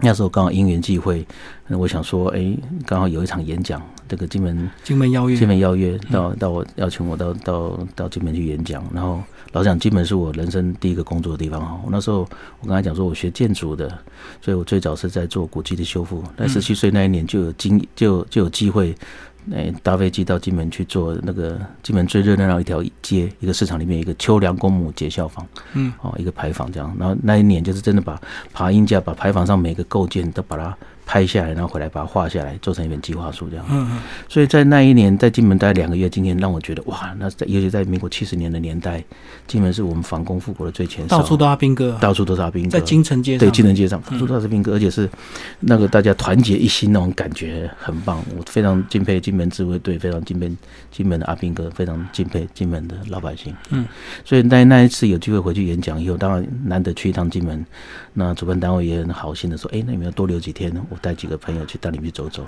[0.00, 1.24] 那时候刚好因缘际会，
[1.68, 8.84] 我想说，哎，刚好有一场演讲，这个金门金门邀约，金门邀约到到我邀请我到到到金门去演讲。
[8.92, 11.80] 然后老讲金门是我人生第一个工作的地方哈。
[11.84, 12.20] 我那时候
[12.60, 13.88] 我刚才讲说，我学建筑的，
[14.40, 16.22] 所以我最早是在做古迹的修复。
[16.36, 18.94] 在十七岁那一年就有经就就有机会。
[19.52, 26.96] 哎，搭飞机到金门去做那个金门最热闹一条街，一个市场里面一个秋凉公墓解孝坊，嗯，哦，一个牌坊这样。
[26.98, 28.18] 然后那一年就是真的把
[28.54, 30.74] 爬鹰架，把牌坊上每个构件都把它。
[31.06, 33.64] 拍下来，然后回来把它画下来，做成一本计划书这样。
[33.70, 34.00] 嗯嗯。
[34.28, 39.02] 所以在那一年在金门待两个月，今天让我觉得哇，那在尤其在民国七十年的年代，
[39.46, 41.18] 金门是我们反攻复国的最前哨。
[41.18, 42.70] 到处都阿兵哥，到处都是阿兵哥。
[42.70, 45.08] 在金城街上，对金城街上，到处都是兵哥，而且是
[45.60, 48.22] 那个大家团结一心那种感觉很棒。
[48.36, 50.50] 我非常敬佩金门自卫队，非常敬佩
[50.90, 53.54] 金门的阿兵哥，非常敬佩金门的老百姓。
[53.70, 53.86] 嗯。
[54.24, 57.64] 所以在那一次有机会回去演讲以后，当然难得去一趟金门，
[58.14, 62.42] 那主办单位也很好心的说：“哎，那你们要多留几天，我带几个朋友去。”带你去走走，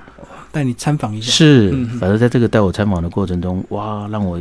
[0.50, 1.30] 带你参访一下。
[1.30, 4.40] 是，反正在这个带我参访的过程中，哇，让我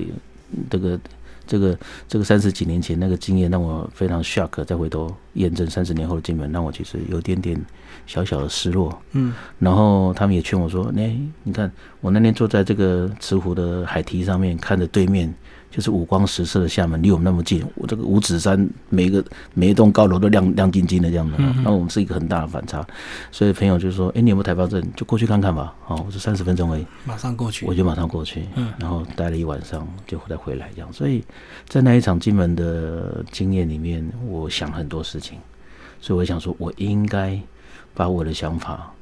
[0.70, 0.98] 这个
[1.46, 7.60] 这个这个三十几年前那个经验让我非常 shock，再回头验证三十年后的金门，让我其实有点点
[8.08, 8.98] 小小的失落。
[9.12, 11.14] 嗯，然后他们也劝我说：“哎，
[11.44, 15.34] 你看我那天坐在这个慈湖的海堤上面，看着对面。”
[15.76, 17.62] 就是五光十色的厦门，离我们那么近。
[17.76, 18.58] 我这个五指山，
[18.88, 19.22] 每一个
[19.54, 21.38] 每一栋高楼都亮亮晶晶的这样的。
[21.66, 22.82] 那我们是一个很大的反差。
[23.30, 24.82] 所以朋友就说：“哎，你有没有台胞证？
[24.96, 27.66] 就过去看看吧。”哦，我说三十分钟而已，马上过去。
[27.66, 30.94] 我就马上过去，嗯，然后待了一晚上，就再回来这样。
[30.94, 31.22] 所以
[31.68, 35.38] 在那一场金门的经验里面，我想很多事情。
[36.00, 37.38] 所以我想说，我应该
[37.94, 38.94] 把我的想法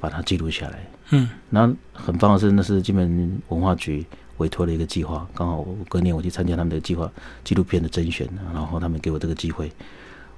[0.00, 0.86] 把它记录下来。
[1.10, 4.06] 嗯，那很棒的是，那是金门文化局。
[4.38, 7.10] 委托了一个计划，刚好隔年我去参加他们的计划
[7.44, 9.70] 纪录片的甄选，然后他们给我这个机会，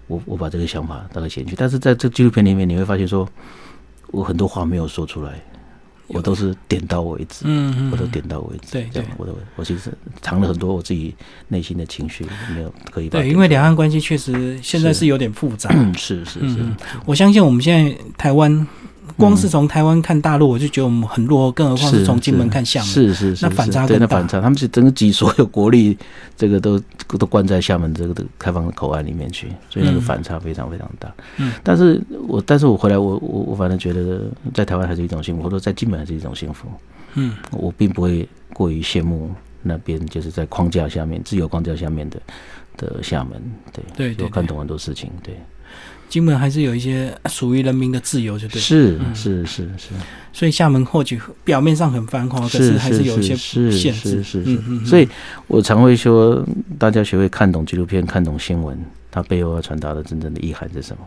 [0.06, 1.56] 我我把这个想法大概写进去。
[1.56, 3.26] 但是在这纪录片里面，你会发现说，
[4.08, 5.40] 我很多话没有说出来，
[6.08, 11.14] 我都是点到为止，嗯嗯，我都点到为止，对对，我都我其实藏了很多我自己
[11.48, 13.08] 内心的情绪，没有可以。
[13.08, 16.58] 对，因为两岸关系确实现在是有点复杂， 是是是，
[17.06, 18.66] 我相信我们现在台湾。
[19.16, 25.96] 光是从台湾看大陆，我就觉得我们很落后，更何况是从金门看厦门，是是是，那反差真的反差，他们是整个集所有国力，
[26.36, 26.78] 这个都
[27.18, 31.12] 都关在厦门这个的开放的口岸里面去，所以那个反差非常非常大。
[31.36, 36.68] 嗯，但是我但是我回来，我我我反正觉得在台湾还是一种幸福，或者在金门还是一种幸福。
[37.14, 39.30] 嗯，我并不会过于羡慕
[39.62, 42.20] 那边就是在框架下面、自由框架下面的
[42.76, 43.40] 的厦门。
[43.96, 45.10] 对，对，我看懂很多事情。
[45.22, 45.34] 对。
[46.08, 48.60] 金门还是有一些属于人民的自由，就对。
[48.60, 49.88] 是是是是。
[50.32, 54.22] 所以厦门或许表面上很繁华，可是还是有一些限制。
[54.22, 54.86] 是是是。
[54.86, 55.08] 所以
[55.46, 56.46] 我常会说，
[56.78, 58.78] 大家学会看懂纪录片，看懂新闻，
[59.10, 61.02] 它背后要传达的真正的意涵是什么？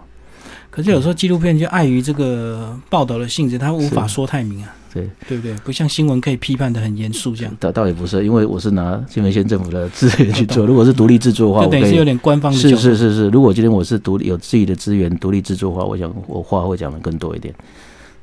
[0.80, 4.74] 可是有时候纪录片就碍于这个报道的性质，它无法说太明啊。
[4.94, 5.54] 对对不对？
[5.58, 7.54] 不像新闻可以批判的很严肃这样。
[7.60, 10.66] 倒倒也不是，因为我是拿新闻县政府的资源去做。
[10.66, 12.58] 如果是独立制作的话，就等于是有点官方的。
[12.58, 13.28] 是是是是。
[13.28, 17.54] 如果今天我是独立有自己的资源独立制作的话，我想我话会讲的更多一点。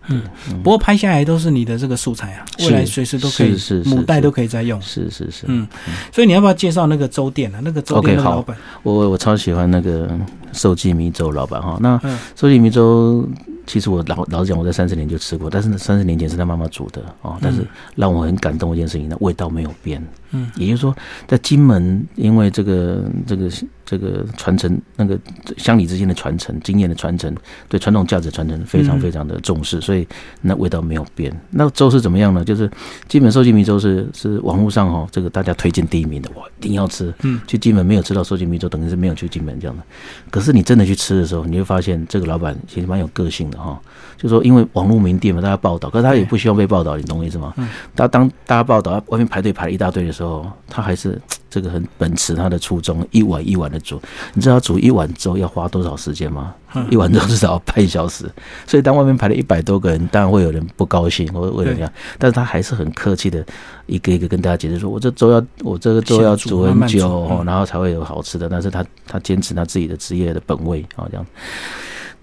[0.09, 0.23] 嗯，
[0.63, 4.81] 不过拍下来都是你的这个素材啊，未来随时都可以是，母带都可以再用。
[4.81, 5.45] 是是是。
[5.47, 5.67] 嗯，
[6.13, 7.61] 所以你要不要介绍那个粥店啊？
[7.63, 10.11] 那个粥店的老板，我我超喜欢那个
[10.53, 11.77] 寿记米粥老板哈。
[11.81, 12.01] 那
[12.35, 13.29] 寿记米粥。
[13.67, 17.37] 其实我老老实讲，我在三十年就吃过，但是三十年前是他妈妈煮的哦。
[17.41, 20.03] 但是让我很感动一件事情，那味道没有变。
[20.33, 20.95] 嗯，也就是说，
[21.27, 23.49] 在金门，因为这个这个
[23.85, 25.17] 这个传承，那个
[25.57, 27.33] 乡里之间的传承、经验的传承，
[27.69, 30.07] 对传统价值传承非常非常的重视，所以
[30.43, 31.33] 那味道没有变。
[31.51, 32.45] 那粥是怎么样呢？
[32.45, 32.69] 就是
[33.09, 37.15] 金门寿记米粥是是网络上哦，这个大家推荐第一名的，我，一定要吃。
[37.23, 39.83] 嗯，去金门没有吃到寿记米粥，等于是没有去金门这样的。
[40.29, 43.81] 可是你真的去吃的时候，你会发现这个老板其实蛮有个性的哈。
[44.19, 47.53] 就说因为网络名店嘛，大家报道，可是他也不希望被报道，你懂我意思吗？
[47.57, 47.69] 嗯。
[47.95, 54.01] 他当大家报道，外面排队排了一大堆的时候，他还是 这个很秉持他的初衷，一碗一碗的煮。
[54.33, 56.55] 你知道煮一碗粥要花多少时间吗？
[56.91, 58.25] 一碗粥至少要半小时。
[58.67, 63.45] 所以当外面排了一百多个人，当然会有人不高兴，或为了这样，但是他还是很客气的，
[63.85, 71.27] 一个一个跟大家解释说：“我这粥要我这个粥要煮很久，然后才会有好吃的。”但是他他坚持他自己的职业的本位啊，这样。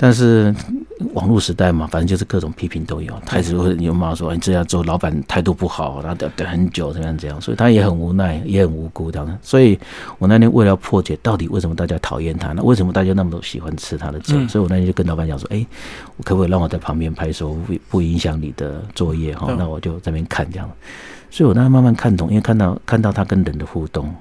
[0.03, 0.53] 但是
[1.13, 9.39] 网络时代嘛，反正就是各种批评都有，开始会有骂说你这样做，老板态度不好，然后等等很久，怎么样这样，所以他也很无奈，也很无辜这样。
[9.41, 9.79] 所以
[10.17, 15.65] 我那天为了破解到底为什么大家讨厌他，那为什么大家那么多喜欢吃他的粥，所以我那天就跟老板讲说，哎，
[16.25, 19.55] 可不可以让我在旁边拍手，不不影响你的作业哈？
[19.57, 20.69] 那我就在那边看这样。
[21.31, 24.13] 所以我那慢慢看懂，因为看到看到他跟人的互动，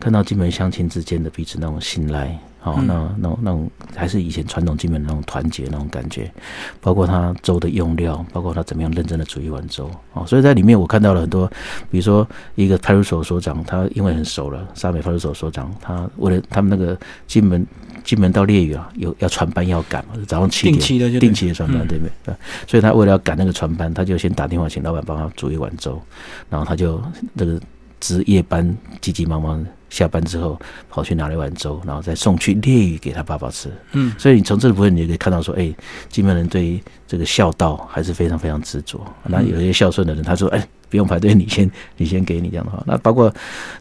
[0.00, 2.36] 看到金门乡亲之间的彼此那种信赖。
[2.64, 6.32] 好，那那那种还是以前传统金门那种团结那种感觉，
[6.80, 11.50] 包括他粥的用料，包括他怎么样认真的煮一碗粥，哦，所以在里面我看到了很多，
[11.90, 16.96] 比如说一个派出所所长，他因为很熟了，沙美派出所所长，他为了他们那个
[17.26, 17.66] 进门
[18.04, 22.32] 进门到烈屿啊，有要传班要赶嘛，早上七点定期的定期的传班对不对？
[22.68, 26.00] 所以他为了要赶那个传班，他就先打电话请老板帮他煮一碗粥，
[26.48, 27.60] 然后他就那个
[27.98, 29.66] 值夜班急急忙忙。
[29.92, 33.70] 下班之后跑去拿了一碗粥，然后再送去烈屿给他爸爸吃。
[33.92, 35.70] 嗯，所以你从这部分你就可以看到说，哎，
[36.08, 38.98] 金门人对于这个孝道还是非常非常执着。
[39.24, 42.82] 那有些孝顺的人，他说，哎，不用排队，你先你先给你这样的话。
[42.86, 43.30] 那包括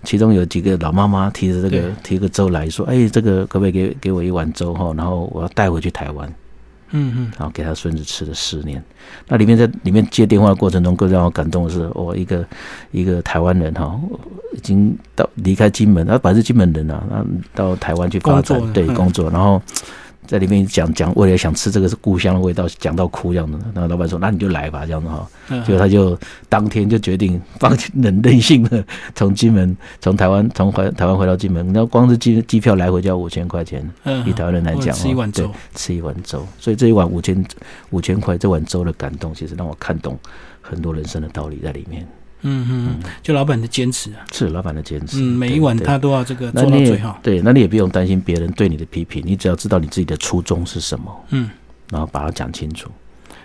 [0.03, 4.93] 其中有几个老妈妈提着这个提个粥来说，哎，这个可不可以给给我一碗粥哈？
[4.97, 6.31] 然后我要带回去台湾。
[6.91, 8.83] 嗯嗯，然后给他孙子吃了十年。
[9.27, 12.45] 那里面在里面接电话的过程中，更让我感动的是，我一个
[12.91, 13.99] 一个台湾人哈，
[14.53, 19.61] 已经到离开金门，他本来是金门人啊，那到台湾去发展，对工作，然后
[20.31, 23.59] 在里面讲讲，为了想吃这个是故乡的味道，讲到哭这样的。
[23.73, 25.29] 那老板说：“那你就来吧，这样子哈。”
[25.67, 26.17] 结果他就
[26.47, 28.81] 当天就决定 放弃冷任性的
[29.13, 33.85] 从金门从台湾从回台湾回到金门，那光是机机票来回就要五千块钱，
[34.25, 36.47] 以台湾人来讲，吃一碗粥，吃一碗粥。
[36.57, 37.45] 所以这一碗五千
[37.89, 40.17] 五千块，这碗粥的感动，其实让我看懂
[40.61, 42.07] 很多人生的道理在里面。
[42.43, 45.17] 嗯嗯，就老板的坚持啊，是老板的坚持。
[45.19, 47.19] 嗯，每一晚他都要这个做到最好。
[47.21, 51.49] 对，那你也不用担心别人对你的批评，你只要知道你自己的初衷是什么，嗯，
[51.91, 52.89] 然后把它讲清楚。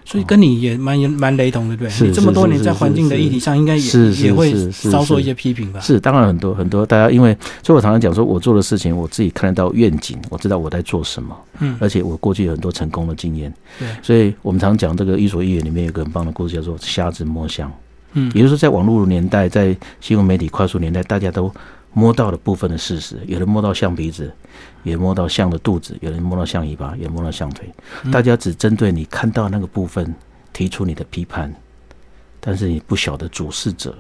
[0.09, 2.09] 所以跟你也蛮蛮雷同的，对不对？
[2.09, 5.81] 你这么多年在环境的议题上，应该也也会遭受一些批评吧？
[5.81, 17.69] 是，当然很多很多大家，因为所以我常常讲说，我做的事情，我自己看得到愿景，我知道我在做什么，嗯，而且我过去有很多成功的经验，对，所以我们常讲这个《伊索寓言》里面有个很棒的故事，叫做“瞎子摸象”。
[18.17, 21.53] 嗯，也就是说，在网络年代，在新闻媒体快速年代，大家都
[21.93, 23.21] 摸到了部分的事实。
[23.27, 24.33] 有人摸到象鼻子，
[24.83, 27.71] 也摸到象的肚子；有人摸到象尾巴，也摸到象腿。
[28.11, 30.15] 大家只针对你看到那个部分
[30.53, 31.55] 提出你的批判，
[32.41, 33.95] 但是你不晓得主事者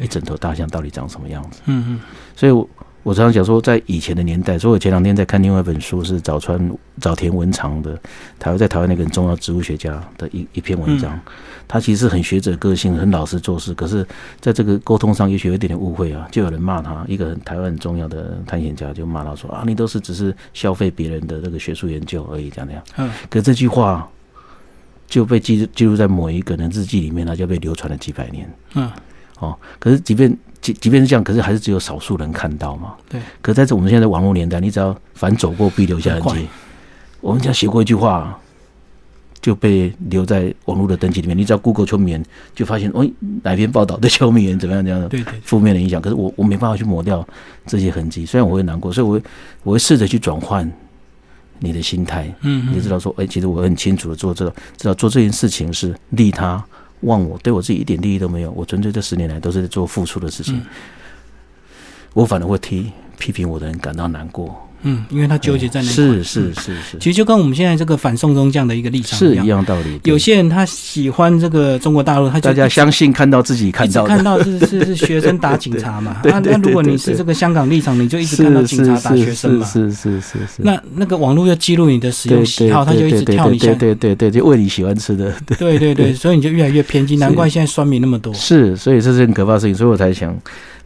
[0.00, 1.60] 一整头大象到底长什么样子。
[1.66, 2.00] 嗯嗯，
[2.34, 2.68] 所以我。
[3.04, 8.00] 我常常讲说，在以前的年代，所以我前两天在看另外一本书，是早川早田文长的
[8.38, 11.20] 台湾在台湾那个很重要植物学家的一一篇文章。
[11.72, 14.06] 他其实很学者个性，很老实做事，可是
[14.40, 22.82] 在这个沟通上也许有一点点误会啊，就有人骂他，一个台湾很重要的探险家就骂他说啊，你都是只是消费别人的这个学术研究而已，这样那样。
[22.98, 23.10] 嗯。
[23.30, 24.06] 可这句话
[25.08, 28.54] 就被记记录在某一个人日记里面，他就被流传了几百年。
[28.74, 28.90] 嗯。
[29.38, 30.36] 哦，可是即便。
[30.60, 32.94] 即即便是这样，可是还是只有少数人看到嘛。
[33.08, 33.20] 对。
[33.40, 36.46] 可在这我们现在网络年代，你只要凡走过必留下痕迹。
[37.20, 38.38] 我们讲写过一句话，
[39.42, 41.36] 就被留在网络的登记里面。
[41.36, 42.24] 你只要 Google 秋名，
[42.54, 43.06] 就发现哦，
[43.42, 46.00] 哪篇报道对秋名怎么样怎样的负面的影响。
[46.00, 47.26] 可是我我没办法去抹掉
[47.66, 49.22] 这些痕迹，虽然我会难过，所以我会
[49.64, 50.70] 我会试着去转换
[51.58, 52.32] 你的心态。
[52.40, 52.72] 嗯。
[52.72, 56.64] 你知道说，哎，其实我很清楚的做这，知道做这件事情是利他。
[57.02, 60.62] 忘我对我自己一点利益都没有，我纯粹这十年来都是在做付出的事情，
[62.14, 64.56] 我反而会替批评我的人感到难过。
[64.82, 70.00] 嗯，因为他纠结在那是是是是，其实就跟我们现在这个反送中这样的一个立场是一样道理。
[70.04, 76.20] 有些人他喜欢这个中国大陆，他大家相信看到自己看到看到是是是学生打警察嘛？
[76.24, 79.66] 那那如果你是这个香港立场，你就一直看到警察打学生嘛？
[79.66, 80.62] 是是是是。
[80.62, 85.32] 那那个网络又记录你的使用喜好，他就一直跳你对对对对，就喂你喜欢吃的。
[85.58, 88.32] 对对对，所以你就越来越偏激，难怪现在酸民那么多。
[88.34, 90.36] 是，所以这是很可怕的事情，所以我才想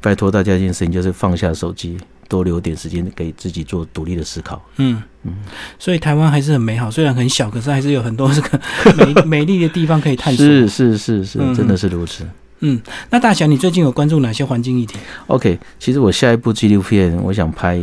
[0.00, 1.96] 拜托大家一件事情，就是放下手机。
[2.28, 4.60] 多留点时间给自己做独立的思考。
[4.76, 5.34] 嗯嗯，
[5.78, 8.60] 所以台湾还是很美好，虽然很小，可是还是有很多 这个
[8.96, 10.44] 美美丽的地方可以探索。
[10.44, 12.24] 是是是是，真的是如此。
[12.60, 17.78] 嗯，那大侠，你最近有关注哪些环境议题？OK，其实我下一部纪录片，我想拍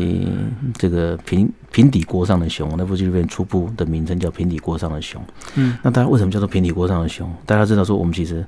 [0.79, 2.73] 这个平平底锅上的熊。
[2.75, 5.21] 那部纪录片初步的名称叫《平底锅上的熊》。
[5.53, 7.31] 嗯，那大家为什么叫做平底锅上的熊？
[7.45, 8.43] 大家知道说，我们其实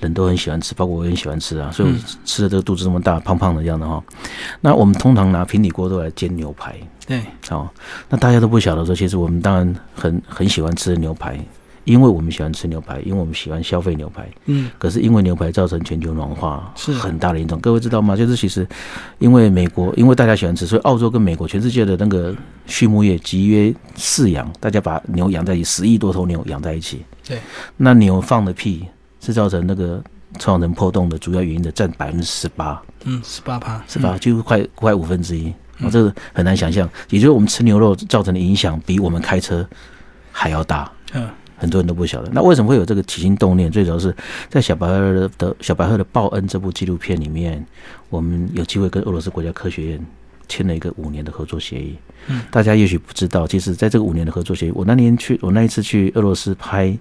[0.00, 4.02] 人都很喜欢吃，包括我也很喜欢吃啊，所以吃的这个肚子这么大，胖胖的这样的哈。
[4.60, 6.74] 那我们通常拿平底锅都来煎牛排。
[7.06, 7.72] 对，好，
[8.08, 11.38] 那大家都不晓得说，其实我们当然很很喜欢吃牛排。
[11.84, 14.28] 因为我们喜欢吃牛排，因为我们喜欢消费牛排。
[14.44, 17.58] 嗯，可是因为牛排造成全球暖化是很大的一种。
[17.58, 18.14] 各位知道吗？
[18.14, 18.68] 就是其实，
[19.18, 22.36] 因为美国，因为大家喜欢吃，所以澳洲跟美国全世界的那个
[22.66, 27.02] 畜牧业集约饲养，大家把牛养在一起，十亿多头牛养在一起。
[27.26, 27.38] 对，
[27.78, 28.84] 那牛放的屁
[29.20, 30.02] 是造成那个
[30.38, 32.82] 创成破洞的主要原因的，占百分之十八。
[33.04, 35.52] 嗯，十八趴，十八，就快快五分之一。
[35.82, 39.66] 我这个很难想象，也就是我们吃牛肉造成的影响，比我们开车
[40.32, 40.90] 还要大。
[41.12, 41.28] 嗯。
[41.56, 43.70] 很多人都不晓得，那为什么会有这个起心动念？
[43.70, 44.16] 最主要是
[44.48, 47.62] 在小白鹤的小白鹤的报恩这部纪录片里面，
[48.08, 50.06] 我们有机会跟俄罗斯国家科学院
[50.48, 51.98] 签了一个五年的合作协议。
[52.28, 56.96] 嗯，大家也许不知道，其实在这个五年的合作协议，我那年去，我那一次去俄罗斯拍，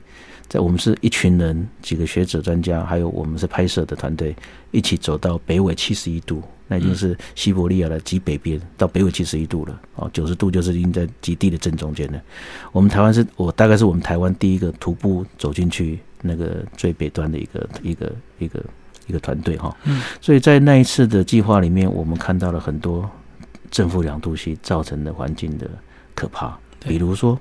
[0.49, 4.35] 在我们是一群人，几个学者专家，还有我们是拍摄的团队，
[4.71, 6.41] 一起走到北纬七十一度。
[6.71, 9.81] 那已经是西伯利亚的极北边，到北纬七十一度了。
[9.95, 12.21] 哦，九十度就是已经在极地的正中间了。
[12.71, 18.63] 我们台湾是我大概是我们台湾第一个徒步走进去那个最北端的一个一个一个
[19.07, 19.75] 一个团队哈。
[19.85, 20.01] 嗯。
[20.21, 23.09] 所以在那一次的计划里面，我们看到了很多
[23.71, 25.67] 正负两度系造成的环境的
[26.13, 26.55] 可怕。
[26.81, 27.39] 比如说，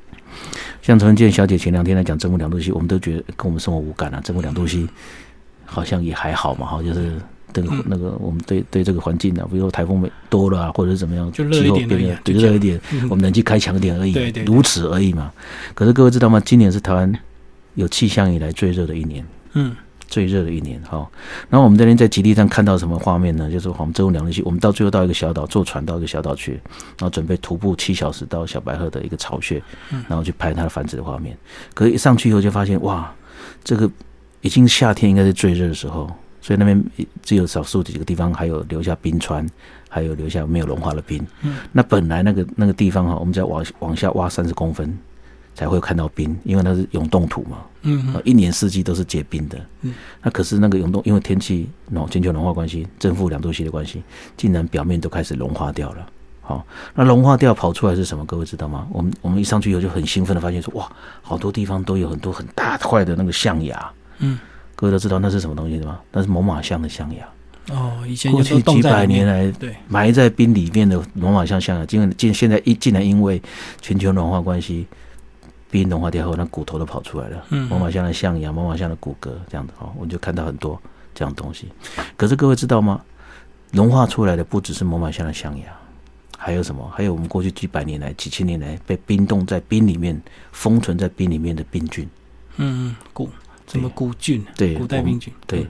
[0.83, 4.21] 像陈文健小姐前两天来讲正负两度 C，我们都觉得跟我们生活无感啊。
[4.25, 4.87] 正负两度 C
[5.65, 7.13] 好像也还好嘛，哈，就是。
[7.51, 12.79] 这个那个，我们对对这个环境呢，比如说台风多了啊，或者是怎么样，就热一点对，热一点，
[13.09, 14.13] 我们冷气开强点而已，
[14.45, 15.33] 如此而已嘛。
[15.75, 16.39] 可是各位知道吗？
[16.45, 17.11] 今年是台湾
[17.75, 19.25] 有气象以来最热的一年。
[19.55, 19.75] 嗯，
[20.09, 21.09] 最热的一年哈。
[21.49, 23.49] 然后我们这边在极地上看到什么画面呢？
[23.49, 26.55] 就是我们周两日去，我们到最后到一个小岛，坐船到一个小岛去，
[26.99, 29.63] 然后准备徒步七小时到小白鹤的一个巢穴，
[30.09, 31.37] 然后去拍它的繁殖的画面。
[31.75, 33.15] 可是一上去以后就发现，哇，
[33.63, 33.89] 这个
[34.41, 36.83] 已经夏天应该是最热的时候，所以那边
[37.23, 39.47] 只有少数几个地方还有留下冰川，
[39.89, 41.25] 还有留下没有融化的冰。
[41.73, 44.99] 那本来那个那个地方哈，我们再往往下挖三十公分。
[45.59, 49.93] 才会看到冰，因为它是永冻土嘛，嗯，一年四季都是结冰的，嗯，
[50.23, 54.01] 那可是那个永冻，因为天气暖，全球暖化关系，正负两度 C 的关系，
[54.37, 56.07] 竟然表面都开始融化掉了。
[56.43, 58.25] 好，那融化掉跑出来是什么？
[58.25, 58.87] 各位知道吗？
[58.93, 60.89] 我们我们一上去以后就很兴奋的发现说，哇，
[61.23, 63.91] 好多地方都有很多很大块的那个象牙，
[64.21, 64.39] 嗯，
[64.77, 65.99] 各位都知道那是什么东西吗？
[66.13, 67.29] 那是猛犸象的象牙。
[67.75, 73.43] 哦，以前过去几百年来，对，埋在冰里面的猛犸象象牙，竟然竟现在一竟然因为
[73.83, 74.87] 全球暖化关系。
[75.71, 77.45] 冰融化掉后，那骨头都跑出来了。
[77.51, 80.81] 嗯，猛犸象的象牙，猛犸象的骨骼，这样的哦，我们就看到很多
[81.15, 81.69] 这样东西。
[82.17, 83.01] 可是各位知道吗？
[83.73, 85.65] 融化出来的不只是猛犸象的象牙，
[86.39, 86.91] 还有什么？
[86.95, 90.19] 还有我们过去几百年来、几千年来被冰冻在冰里面、
[90.53, 92.09] 封存在冰里面的病菌。
[92.57, 93.29] 嗯嗯，古
[93.67, 94.43] 什么古菌？
[94.57, 95.31] 对，古代病菌。
[95.47, 95.67] 对，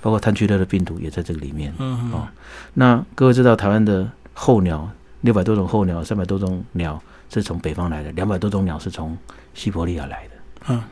[0.00, 1.72] 包括炭疽热的病毒也在这个里面。
[1.78, 2.12] 嗯嗯。
[2.12, 2.28] 哦，
[2.74, 4.90] 那各位知道台湾的候鸟
[5.20, 7.00] 六百多种候鸟，三百多种鸟。
[7.32, 9.16] 是从北方来的，两百多种鸟是从
[9.54, 10.34] 西伯利亚来的。
[10.68, 10.82] 嗯，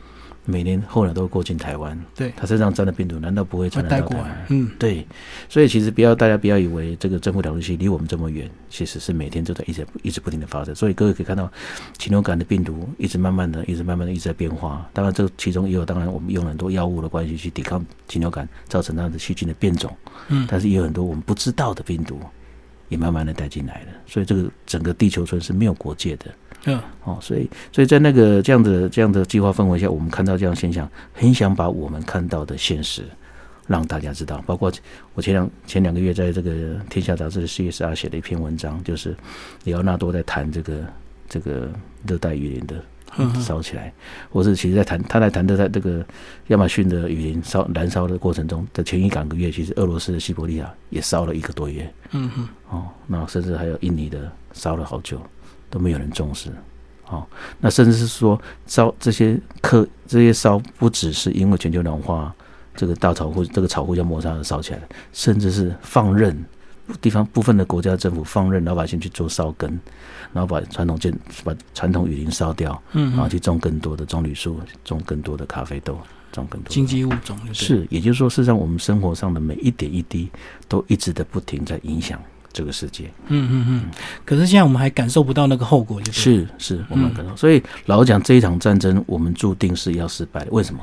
[0.45, 1.99] 每年候鸟都过境台湾。
[2.15, 4.45] 对，它身上沾的病毒难道不会传染到台湾？
[4.49, 5.05] 嗯，对。
[5.49, 10.75] 所以其实不要大家不要以为这个正负两度 C 离我们这么远，其实是每天都在一直一直不停的发生。
[10.75, 11.51] 所以各位可以看到
[11.97, 14.87] 禽流感的病毒一直慢慢的、一直慢慢的一直在变化。
[14.93, 19.91] 当然，这其中也有当然我们用很多药物的关系去抵抗禽流感，造成它的细菌的变种。
[20.27, 22.19] 嗯，但是也有很多我们不知道的病毒。
[22.89, 26.25] 也慢慢的带进来了，所以这个整个地球村是没有国界的。
[26.65, 33.03] 嗯，哦，所以所以在那个这样的这样的计划氛围下，我们看到这样现象，很想把我们看到的现实
[33.67, 34.43] 让大家知道。
[34.47, 34.71] 包括
[35.13, 36.51] 我前两前两个月在这个
[36.89, 39.15] 《天下杂志》的 CSR 写了一篇文章，就是
[39.63, 40.83] 里奥纳多在谈这个
[41.29, 41.69] 这个
[42.07, 42.83] 热带雨林的。
[43.41, 43.93] 烧起来，
[44.29, 46.05] 或是其实在谈，他在谈的在这个
[46.47, 51.89] 亚马逊的雨林烧燃烧的过程中的前一两个月，其实俄罗斯的西伯利亚也烧了一个多月。
[52.11, 55.21] 嗯哼，哦，那甚至还有印尼的烧了好久，
[55.69, 56.49] 都没有人重视。
[57.07, 57.25] 哦，
[57.59, 62.33] 那甚至是说烧这些克这些烧，不只是因为全球暖化，
[62.75, 64.81] 这个大草或这个草互相摩擦而烧起来
[65.13, 66.35] 甚至是放任
[67.01, 69.79] 地方部分的国家政府放任老百姓去做烧根。
[70.33, 75.97] 然后把传统建把传统雨林烧掉，嗯，然后去种更多的棕榈树，种更多的咖啡豆，
[76.29, 77.39] 种更多经济物种。
[77.53, 80.29] 是，也就是说，事实上，我们生活上的每一点一滴，
[80.67, 82.21] 都一直的不停在影响
[82.51, 83.09] 这个世界。
[83.27, 83.91] 嗯嗯嗯。
[84.25, 87.33] 可是现在我们还感受不到那个后果，就是是，我们感受。
[87.37, 90.51] 所以老讲这一场战争，我们注定是要失败的。
[90.51, 90.81] 为什么？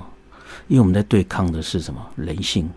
[0.69, 2.01] 因为我们在对抗的是什么？
[2.17, 2.71] 人性。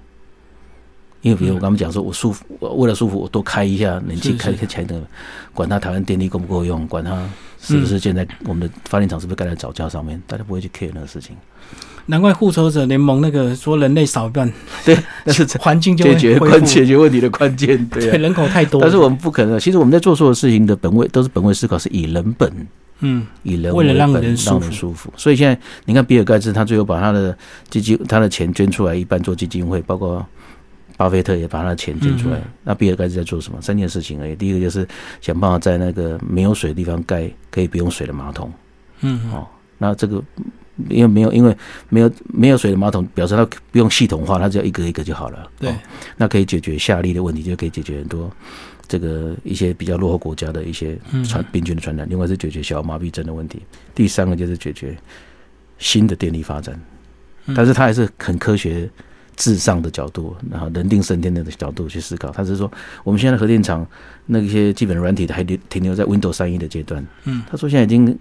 [1.25, 5.01] 因为比如我刚刚讲说，我舒服，我为了舒服，我多开一下冷气，开开起来的，
[5.55, 7.27] 管它台湾电力够不够用，管它
[7.59, 11.35] 是不是现在我们的发电厂是不是盖在早教上面，大家不会去 care 那个事情。
[12.05, 14.53] 难怪复仇者联盟那个说人类少一半，
[14.85, 14.95] 对，
[15.25, 18.79] 那是环境就解决关解决问题的关键，对，人口太多。
[18.79, 22.67] 但是我们不可能，其实我们在做所有事情的本位都是本位思考，是以人本，
[22.99, 25.11] 嗯，以人为了让人舒服。
[25.17, 27.35] 所以现在你看比尔盖茨，他最后把他的
[27.71, 30.23] 基金，他的钱捐出来一半做基金会，包括。
[30.97, 33.61] 巴菲特也把他的钱捐出来，那比尔盖茨在做什么？
[33.61, 34.35] 三件事情而已。
[34.35, 34.87] 第一个就是
[35.19, 38.51] 想办法在那个没有水的地方盖可以不用水的马桶。
[39.01, 39.45] 嗯，哦，
[39.77, 40.23] 那这个
[40.89, 41.55] 因为没有，因为
[41.89, 45.51] 没有没有水的马桶，表示它不用系统化，它只要一个一个就好了。
[45.59, 45.75] 对，
[46.15, 48.31] 那可以解决下痢的问题，就可以解决很多
[48.87, 52.07] 这个一些比较落后国家的一些传病菌的传染。
[52.09, 53.61] 另外是解决小儿麻痹症的问题。
[53.93, 54.95] 第三个就是解决
[55.77, 56.79] 新的电力发展，
[57.53, 58.89] 但是它还是很科学。
[59.35, 62.71] 至上的角度，然后人定胜天的角度去思考，他是说，
[63.03, 63.85] 我们现在核电厂
[64.25, 67.05] 那些基本软体还停停留在 Windows 三一的阶段。
[67.25, 68.17] 嗯，他说现在已经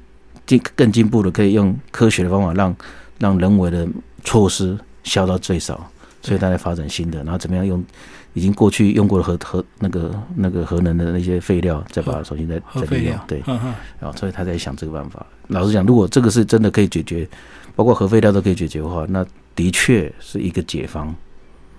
[0.47, 2.77] 进更进步了，可以用科学的方法让
[3.19, 3.87] 让人为的
[4.25, 5.89] 措施消到最少，
[6.23, 7.85] 所以他在发展新的，然后怎么样用
[8.33, 13.17] 已经过去用过的核核那个那个核能的那些废料，再把它重新再再利用。
[13.29, 15.25] 对，然后所以他在想这个办法。
[15.47, 17.29] 老实讲，如果这个是真的可以解决，
[17.77, 19.25] 包括核废料都可以解决的话，那。
[19.55, 21.15] 的确是一个解方，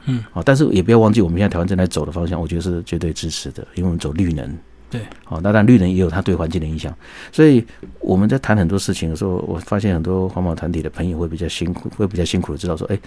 [0.05, 4.57] 嗯，好，但是也不要忘记，我们现在台湾正在走的方向，我觉得是绝对支持的，因为我们走绿能，
[4.89, 6.95] 对，好，那但绿能也有它对环境的影响，
[7.31, 7.65] 所以
[7.99, 12.99] 我们在谈很多事情的时候，我发现很多环保团体的朋友会比较辛苦，会比较辛苦的知道说，哎，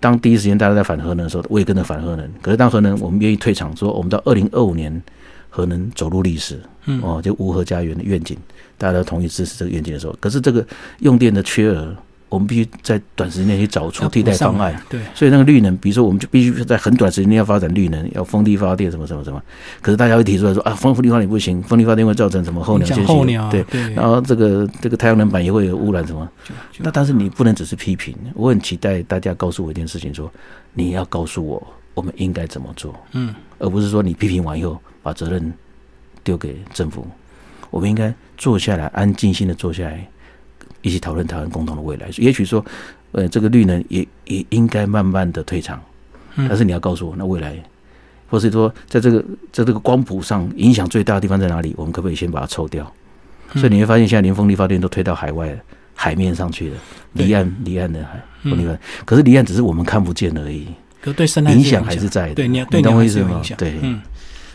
[0.00, 5.02] 当第一时间大家在反核能的时候，我也跟着反核能，可是当核能我们愿意退场，说我们到二零二五年
[5.50, 8.38] 核能走入历史，嗯，哦，就无核家园的愿景，
[8.78, 10.66] 大家都同意支持这个愿景的时候，可是这个
[11.00, 11.94] 用电的缺额。
[12.34, 14.74] 我们必须在短时间内去找出替代方案。
[14.90, 19.40] 对，所以那个绿能，比如说我们就必须在很短时间内要发展绿能，要风力发电什么什么什么。
[19.80, 23.06] 可是大家会提出来说啊，风力发电不行，风力发电会造成什么候鸟影现象？
[23.06, 26.28] 响候鸟啊对，对然后这个这个太阳能板也会有污染什么。
[26.78, 30.28] 那但是你不能只是批评，我很期待大家告诉我一件事情说
[30.72, 31.64] 你要告诉我
[31.94, 35.52] 我们应该怎么做，嗯而不是说你批评完以后把责任
[36.24, 37.06] 丢给政府。
[37.70, 40.06] 我们应该坐下来，安静心的坐下来，
[40.84, 42.08] 一起讨论台湾共同的未来。
[42.18, 42.64] 也许说，
[43.12, 45.82] 呃，这个绿能也也应该慢慢的退场，
[46.36, 47.56] 嗯但是你要告诉我，那未来，
[48.28, 49.20] 或是说，在这个
[49.50, 51.74] 在这个光谱上影响最大的地方在哪里？
[51.76, 52.84] 我们可不可以先把它抽掉？
[53.54, 55.56] 嗯所以你会发现，现在连风力发电都推到海外
[55.94, 56.76] 海面上去了，
[57.12, 60.66] 离岸离岸的海风力发电，可是离岸只是我们看不见而已，
[61.00, 62.34] 可对生态影响还是在的。
[62.34, 63.40] 对你对你懂我意思吗？
[63.56, 64.02] 对，嗯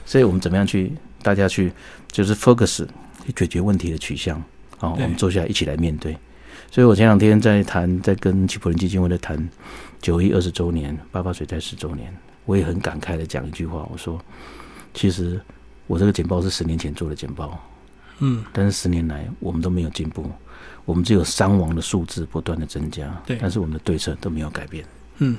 [0.05, 0.91] 所以我们怎么样去
[1.23, 1.71] 大家去
[2.11, 2.85] 就是 focus
[3.25, 4.41] 去解决问题的取向
[4.79, 6.17] 啊、我们坐下来一起来面对。
[6.71, 9.49] 所以我前两天在谈，在跟七普林基金会在谈
[10.01, 12.15] 九一二十周年、八八水灾十周年，
[12.45, 14.19] 我也很感慨的讲一句话，我说，
[14.93, 15.39] 其实
[15.87, 17.59] 我这个简报是十年前做的简报，
[18.19, 20.29] 嗯但是十年来我们都没有进步，
[20.85, 24.85] 我们只有伤亡的数字不断的增加，对但是我们的对策都没有改变。
[25.17, 25.37] 嗯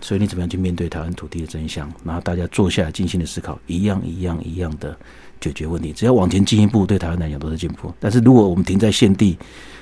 [0.00, 1.88] 所以你怎么样去面对台湾土地的真相？
[2.02, 4.98] 然后大家坐下来静心的思考，一样一样一样的
[5.42, 5.92] 解决问题。
[5.92, 7.92] 只要往前进一步，对台湾来讲都是进步。
[8.00, 9.36] 但是如果我们停在现地，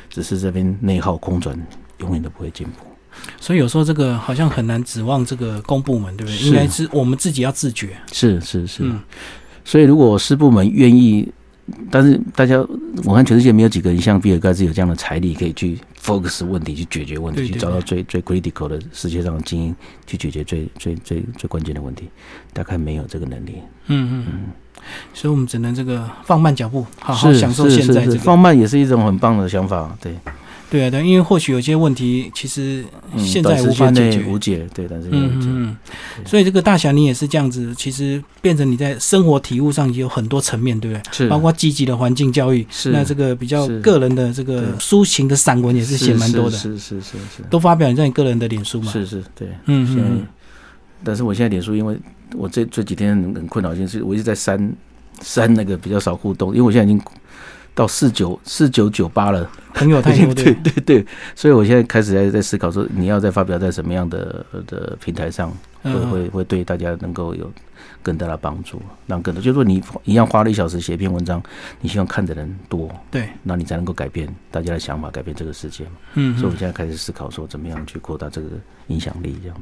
[0.08, 1.56] 只是这边内耗空转，
[1.98, 2.86] 永远都不会进步。
[3.38, 6.38] 所以有时候这个好像很难指望这个公部门，对不对？
[6.48, 7.96] 应该是我们自己要自觉。
[8.10, 8.82] 是是是。
[8.82, 8.98] 嗯
[9.62, 11.30] 所以如果师部门愿意，
[11.90, 12.58] 但是大家，
[13.04, 22.08] 我看全世界没有几个人像比尔盖茨有这样的财力，可以去 focus 问题，去解决问题，去找到最最 critical 的世界上的精英，去解决最最最最关键的问题。
[22.52, 23.54] 大概没有这个能力。
[23.86, 24.40] 嗯嗯嗯。
[25.12, 28.18] 所以我们只能这个放慢脚步，好好是享受现在这个。
[28.18, 30.14] 放慢也是一种很棒的想法，对，
[30.70, 34.24] 对啊，对，因为或许有些问题其实嗯现在无法解决。
[34.24, 35.76] 无解，对，但是嗯嗯嗯，
[36.24, 41.02] 所以这个大侠你也是这样子，其实变成你在生活体悟上也有很多层面，对不对？
[41.12, 41.28] 是。
[41.28, 42.90] 包括积极的环境教育，是。
[42.90, 47.42] 那这个比较个人的这个抒情的散文也是写蛮多的，是是是是是。
[47.50, 48.92] 都发表你在你个人的脸书嘛。
[48.92, 50.24] 是是，对，嗯
[51.02, 51.98] 但是我现在脸书，因为
[52.34, 54.72] 我这这几天很很困扰，就是我一直在删
[55.22, 57.02] 删那个比较少互动，因为我现在已经
[57.74, 60.82] 到四九四九九八了， 朋友太多，对对，对。
[60.82, 65.50] 对，所以我现在开始在在思考说，你要再发表在什么样的的平台上，
[65.82, 67.50] 会嗯，会会对大家能够有
[68.02, 71.42] 更大的帮助，让更多，就是说你一样花了一小时写一篇文章，
[71.80, 76.36] 你希望看的人多，对，那你才能够改变大家的想法，改变这个世界嗯。
[76.38, 78.48] 所以我现在开始思考说，怎么样去扩大这个
[78.88, 79.56] 影响力，这样。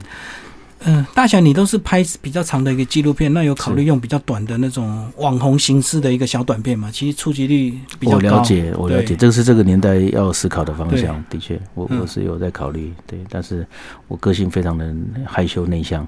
[0.85, 6.89] 嗯，大侠你都是拍比较长的一个纪录片，那有考虑用比较短的那种网红形式的一个小短片吗？
[6.93, 8.21] 其实触及率比较高我。
[8.21, 11.23] 了解，我了解，这个是这个年代要思考的方向。
[11.29, 13.67] 的确，我嗯我是有在考虑，对，但是
[14.07, 14.95] 我个性非常的
[15.27, 16.07] 害羞内向，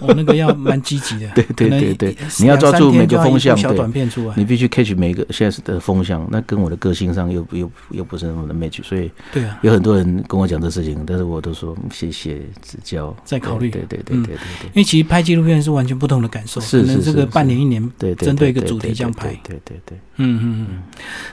[0.00, 1.28] 我、那个要蛮积极的。
[1.34, 4.34] 对对对对你要抓住每个风向小短片出来。
[4.36, 19.28] 你必须 catch 每个现在的风向，那跟我的个性上又又又不是那么的 match，所以对啊，有很多人跟我讲这事情，但是我都说嗯谢谢指教，再考虑对对对嗯对对对因为其实拍纪录片是完全不同的感受，是可能这个是是半年一年，对对，针对一个主题对对这样拍。
[19.42, 20.82] 对对对嗯嗯嗯。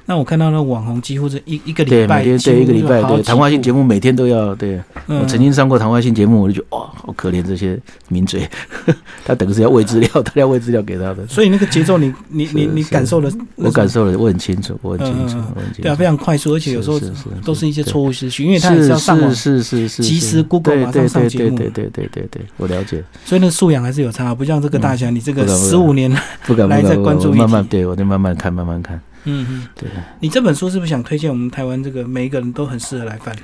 [0.06, 4.82] 那我看到那网红几乎是一一个，礼拜，每天对一个礼拜，对谈话性节目每天都要对。
[5.08, 5.20] 嗯。
[5.20, 7.80] 我曾经上过谈话性节目，我就觉得哇，好可怜这些
[8.10, 8.48] 名嘴，
[9.26, 11.26] 他等于是要喂资料，他要喂资料给他的。
[11.28, 15.82] 所以那个节奏你，你你你感受了，我感受了，我很清楚，我很清楚嗯嗯嗯，我很清楚。
[15.82, 26.12] 对啊，非常快速，而且有时候是是是都是一些错误资讯，因为他也是要上网，是是是是及时 Google 对马上上对节目对对对对对对，我了解，所以那个素养还是有差，不像这个大侠，你这个十五年，
[26.46, 29.00] 不敢 来再关注议我慢慢对我就慢慢看，慢慢看。
[29.26, 29.90] 嗯嗯，对，
[30.20, 33.36] 你这本书是不是想推荐我们台湾这个每一个人都很适合来翻？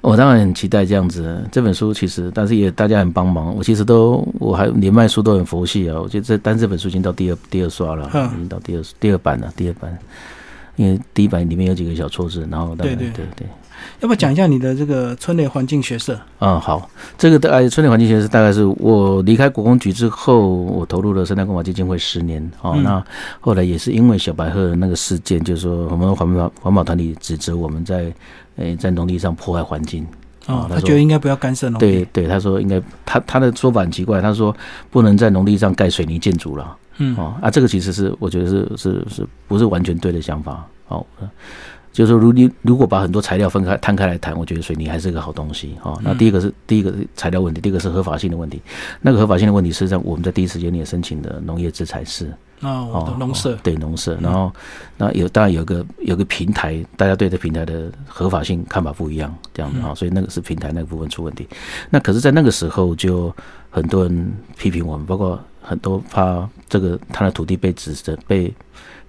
[0.00, 1.40] 我当然很期待这样子。
[1.52, 3.54] 这本书其实，但是也大家很帮忙。
[3.54, 5.96] 我其实都，我还连卖书都很佛系啊。
[6.00, 9.96] 我觉得这单这本书已经到第二第二刷了，嗯已经到第二第二版了，第二版。
[10.74, 13.46] 因为第一版里面有几个小错字，然后对对对对。
[14.02, 16.18] 要不要讲一下你的这个村内环境学社？
[16.40, 22.42] 嗯，好，这个大概村内环境学社大概是我离开国工局之后，我投入了生态公法基金会十年。
[22.62, 23.04] 哦，嗯那
[23.40, 28.12] 后来也是因为小白鹤那个事件，就是说我们环保环保团体指责我们在
[28.56, 30.04] 诶在农地上破坏环境。
[30.46, 31.86] 哦，他觉得应该不要干涉农地。
[31.86, 34.52] 对对，他说应该他他的说法很奇怪，他说
[34.90, 36.76] 不能在农地上盖水泥建筑了。
[36.98, 40.66] 嗯哦啊，这个其实是我觉得是是是不是完全对的想法。
[40.88, 41.06] 哦，
[41.92, 46.00] 就是说，如你如果把很多材料分开摊开来谈，我觉得水泥还是个好东西哦。
[46.02, 48.62] 那第一个是第一个是材料问题，第二个是合法性的问题。
[49.02, 54.50] 那个合法性的问题，实际上我们在第一时间也申请的农业制裁室哦，农舍对农舍，然后
[54.96, 61.46] 那有当然有个有个平台，大家对这平台的合法性看法不一样，这样子啊，所以那个是平台那个部分出问题。
[61.90, 63.34] 那可是，在那个时候就
[63.68, 68.50] 很多人批评我们，包括很多怕这个他的土地被指责被。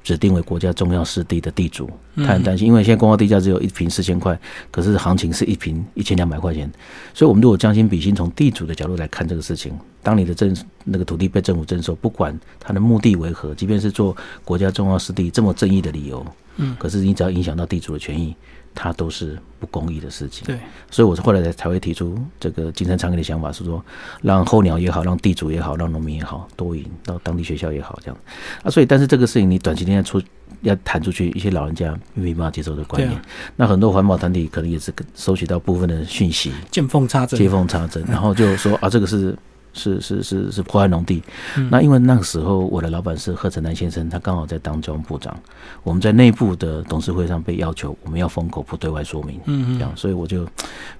[0.04, 4.38] 指定为国家重要湿地的地主，他很担心，因为现在公告地价只有一平四千块，
[4.70, 6.70] 可是行情是一平一千两百块钱，
[7.14, 9.74] 所以我们如果将心比心，从地主的角度来看这个事情，
[10.04, 16.26] 当你的政那个土地被政府征收，不管他的目的为何，即便是做国家重要湿地这么正义的理由，
[16.58, 18.36] 嗯，可是你只要影响到地主的权益。
[18.76, 20.58] 它都是不公益的事情，对，
[20.90, 23.84] 所以我是后来才才会提出这个金山长业的想法，是说
[24.22, 28.18] 让候鸟也好，让地主也好，让农民也好，多赢到当地学校也好，这样
[28.64, 28.70] 啊。
[28.70, 30.22] 所以，但是这个事情你短期内出
[30.62, 33.22] 要谈出去，一些老人家没办法接受的观念。
[33.56, 39.38] 那很多环保团体可能也是收取到部分的讯息，见缝插针，见缝插针，然后就说啊，这个是。
[39.74, 41.22] 是是是是破坏农地，
[41.70, 45.36] 那因为那个时候我的老板是贺成南先生，他刚好在当交通部长，
[45.84, 50.46] 我们在内部的董事会上被要求我们要封口不对外说明，嗯嗯，这样，所以我就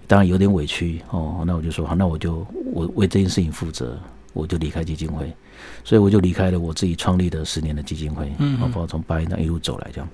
[0.08, 3.98] 当然有点委屈哦，那我就说好，那我就我为这件事情负责，
[4.34, 5.32] 我就离开基金会，
[5.84, 10.10] 所以我就离开了我自己创立的十年的基金会，嗯，包括从八一那一路走来这样，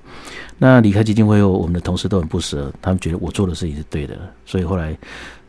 [0.57, 4.97] 那离开基金会后，我们的同事都很不舍，他们觉得我做的事情是对的，所以后来。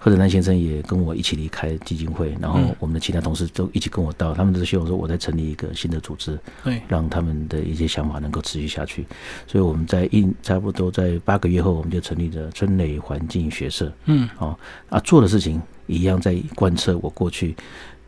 [0.02, 9.04] 贺德南先生也跟我一起离开基金会，然后我们的其他同事都一起跟我到，他们都希望说我在成立一个新的组织，对，让他们的一些想法能够持续下去。
[9.46, 13.92] 所以我们在一差不多在八个月后，我们就成立了春雷环境学社。
[14.06, 17.54] 嗯，哦啊，做的事情一样在贯彻我过去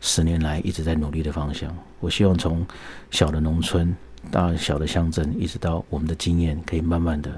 [0.01, 1.71] 十年来一直在努力的方向。
[1.99, 2.65] 我希望从
[3.11, 3.95] 小的农村
[4.31, 7.31] 到小的乡镇，一直到我们的经验可以慢慢的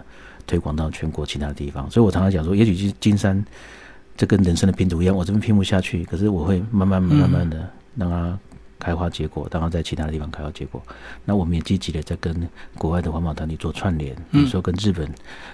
[0.48, 1.92] 推广到全国其他地方。
[1.92, 3.46] 所以我常常讲说，也许是金山。
[4.18, 8.40] 这跟人生的拼图一样，我这边拼不下去，可是我会慢慢、慢慢的让它
[8.78, 10.82] 开花结果，让它在其他的地方开花结果。
[11.24, 12.48] 那我们也积极的在跟
[12.78, 15.10] 国外的环保团体做串联，比如说跟日本、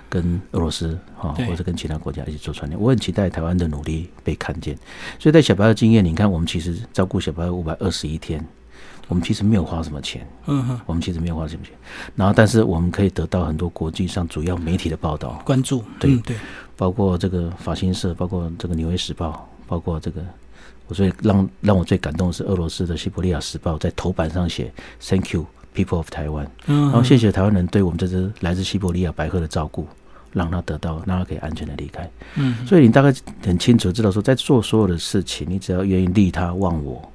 [0.10, 2.80] 跟俄罗斯啊，或者跟其他国家一起做串联。
[2.80, 4.78] 我很期待台湾的努力被看见。
[5.18, 8.46] 所以在小白的经验，你看我们其实照顾小白五百二十一天，
[9.12, 11.74] 我们其实没有花什么钱，嗯哼，我们其实没有花什么钱。
[12.16, 16.38] 然后，但是我们可以得到很多国际上主要媒体的报道、关注，对对。
[16.78, 20.22] 包括这个法新社，包括这个纽约时报，包括这个，
[20.88, 25.46] 我最让让我最感动的是俄罗斯的西伯利亚时报在头版上写 “Thank you,
[25.76, 29.86] people of Taiwan”，然后谢谢台湾人对我们这只来自西伯利亚白鹤的照顾，
[30.32, 32.10] 让它得到，让它可以安全的离开。
[32.36, 33.14] 嗯，所以你大概
[33.46, 37.11] 很清楚知道说，在做所有的事情，你只要愿意利他忘我。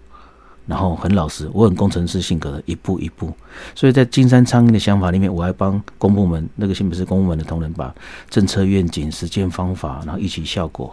[0.67, 3.33] 然后很老实，我很工程师性格的，一步一步。
[3.75, 7.95] 所以在金山苍蝇的想法里面，我还帮公部门那个新北市公部门的同仁把
[8.29, 10.93] 政策愿景、实践方法，然后一起效果，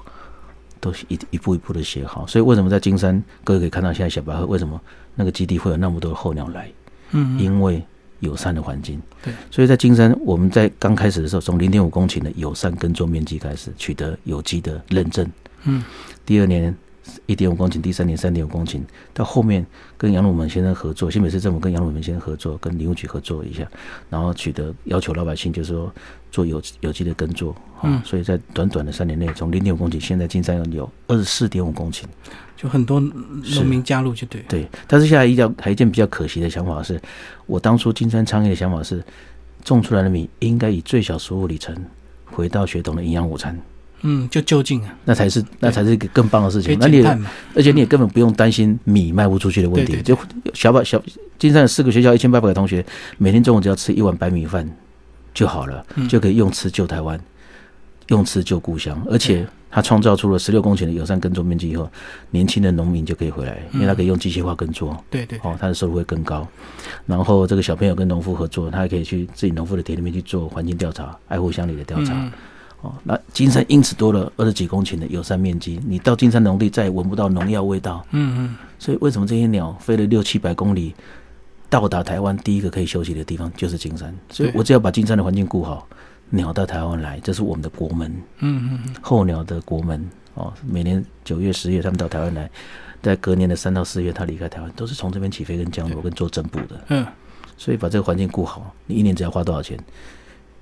[0.80, 2.28] 都一一步一步的写好。
[2.28, 4.80] 所以为什么在金山，各位可以看到现在小白鹤为什么
[5.16, 6.72] 那个基地会有那么多的候鸟来？
[7.10, 7.84] 嗯，因为
[8.20, 9.02] 友善的环境。
[9.24, 15.28] 对，所以在金山，我们在刚开始的时候，从零点五公顷的友善耕作面积开始取得有机的认证。
[15.64, 15.84] 嗯，
[16.26, 16.76] 第二年。
[17.26, 18.82] 一点五公顷，第三年三点五公顷，
[19.14, 19.66] 到后面
[19.98, 23.68] 跟杨鲁门先生合作，新北市政府跟杨鲁门先生合作，跟林务局合作一下，
[24.10, 25.94] 然后取得要求老百姓就是说
[26.32, 32.04] 做有有机的耕作，嗯，所以在短短的三年内，从零点五公顷，现在金山有二十四点五公顷，
[32.56, 34.42] 就很多农民加入就对。
[34.48, 37.02] 对，但是现在一条还一件比较可惜的想法是，
[37.46, 39.04] 我当初金山倡议的想法是，
[39.64, 41.76] 种出来的米应该以最小食物里程
[42.26, 43.60] 回到学童的营养午餐。
[44.04, 46.78] 嗯，就就近啊，那才是那才是一个更棒的事情。
[46.80, 47.02] 那你
[47.56, 50.02] 而且你也根本不用担心米卖不出去的问题。
[50.02, 50.18] 就
[50.54, 51.02] 小把小
[51.40, 52.86] 金山的四个学校一千八百个同学，
[53.18, 54.70] 每天中午只要吃一碗白米饭
[55.34, 57.20] 就好了，就可以用吃救台湾，
[58.08, 59.02] 用吃救故乡。
[59.10, 61.90] 而且他创造出了十六公顷的友善耕作面积以后，
[62.30, 65.02] 年轻的农民就可以回来，因为他可以用机械化耕作。
[65.10, 66.48] 对对，哦，他的收入会更高。
[67.06, 72.32] 然后这个小朋友跟农夫合作，他还可以去自己农夫的田里面去做环境调查、爱护乡里的调查。
[72.84, 78.06] 哦，那金山因此多了二十几公顷的友善面积，你到金山农地再也闻不到农药味道。
[78.12, 78.56] 嗯嗯。
[78.78, 80.94] 所以为什么这些鸟飞了六七百公里，
[81.70, 84.14] 到达台湾第一个可以休息的地方就是金山？
[84.30, 85.88] 所以我只要把金山的环境顾好，
[86.30, 88.12] 鸟到台湾来，这是我们的国门。
[88.40, 88.96] 嗯嗯嗯。
[89.02, 92.52] 候鸟的国门哦，每年九月、十月他们到台湾来，
[93.02, 96.84] 在隔年的三到四月他离开台湾，都是从这边起飞跟降落跟做增补的。
[96.90, 97.08] 嗯。
[97.58, 99.80] 所以把这个环境顾好，你一年只要花多少钱？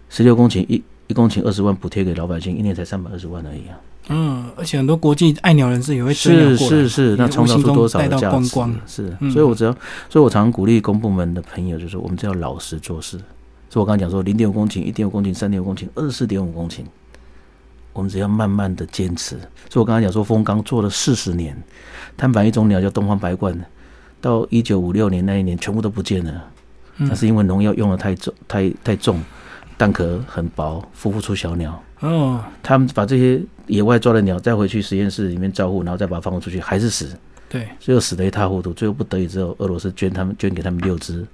[0.08, 0.84] 十六公顷一。
[1.12, 3.78] 一公顷二十万补贴给老百姓，一年才三百二十万而已啊！
[4.08, 8.50] 嗯，而且很多国际爱鸟人士也会是是是，那创造出多少的价值？
[8.88, 9.72] 是，所以我只要，
[10.10, 13.18] 所以我常鼓励公部门的朋友，就是我们只要老实做事，
[13.70, 16.80] 所以我刚刚讲说，零点五公顷、一点五公顷、三点五公顷、二十四点五公顷，
[17.94, 19.38] 我们只要慢慢的坚持。
[19.70, 21.56] 所以我刚刚讲说，风刚做了四十年，
[22.18, 23.56] 碳板一种鸟叫东方白鹳，
[24.20, 26.44] 到一九五六年那一年全部都不见了，
[26.98, 29.22] 那是因为农药用的太重、太太重，
[29.82, 31.84] 蛋壳很薄，孵不出小鸟。
[32.02, 37.18] 哦，他们把这些野外抓的鸟带回去实验室里面照护，然后再把它放出去，还是死，
[37.50, 38.72] 对，最后死得一塌糊涂。
[38.74, 41.26] 最后不得已之后，俄罗斯捐他们捐给他们六只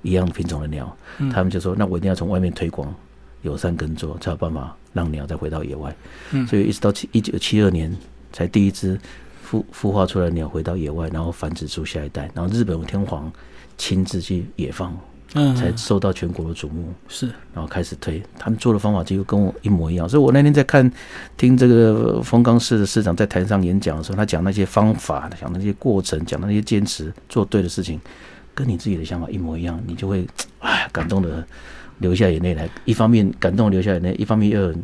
[0.00, 0.96] 一样品种的鸟，
[1.30, 2.94] 他们就说：“那我一定要从外面推广
[3.42, 5.94] 友善耕作，才有办法让鸟再回到野外。”
[6.32, 7.94] 嗯所以一直到七一九七二年，
[8.32, 8.98] 才第一只
[9.46, 12.30] 孵孵化出来的鸟回到野外，然后繁殖出下一代。
[12.32, 13.30] 然后日本天皇
[13.76, 14.98] 亲自去野放，
[15.34, 16.92] 嗯，才受到全国的瞩目。
[17.08, 20.90] 是，然后开始推，他们做的方法几乎跟我一模一样，所以我那天在看
[21.36, 28.00] 听这个丰冈市的市长在台上演讲的时候，他讲那些方法，讲那些过程，讲那些坚持做对的事情，
[28.54, 30.26] 跟你自己的想法一模一样，你就会
[30.60, 31.46] 哎感动的
[31.98, 32.68] 流下眼泪来。
[32.84, 34.82] 一方面感动流下眼泪，一方面又很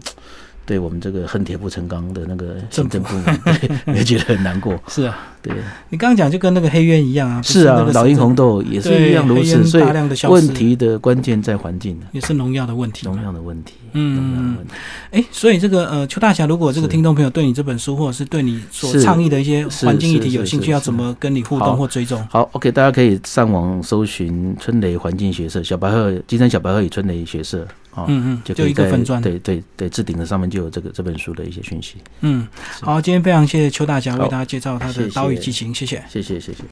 [0.66, 3.38] 对我们这个恨铁不成钢的那个行政部门，
[3.86, 4.78] 对也觉得很难过。
[4.88, 5.54] 是啊，对，
[5.90, 10.34] 你刚刚讲就跟那个黑鸢一样啊，是啊那个，老鹰红豆豆也是一样如此，所以大量的消失。
[10.34, 13.22] 问题的关键在环境，也是农药的问题农。
[13.22, 14.56] 药的问题，嗯。
[15.10, 22.26] 哎，所以这个呃，邱大侠，如果这个听众朋友对你这本书，或者是对你所倡议的一些环境议题有兴趣，要怎么跟你互动或追踪？
[22.30, 29.22] 好，OK，大家可以上网搜寻春雷环境学社、小白鹤、金山小白鹤与春雷学社啊，嗯嗯，就一个分砖。
[29.22, 31.96] 对对对，置顶的上面就有这个这本书的一些讯息。
[32.20, 32.46] 嗯，
[32.80, 35.14] 好，今天非常谢谢邱大侠为大家介绍他的谢谢。
[35.14, 36.04] 岛屿激情，谢谢。
[36.08, 36.62] 谢谢谢谢。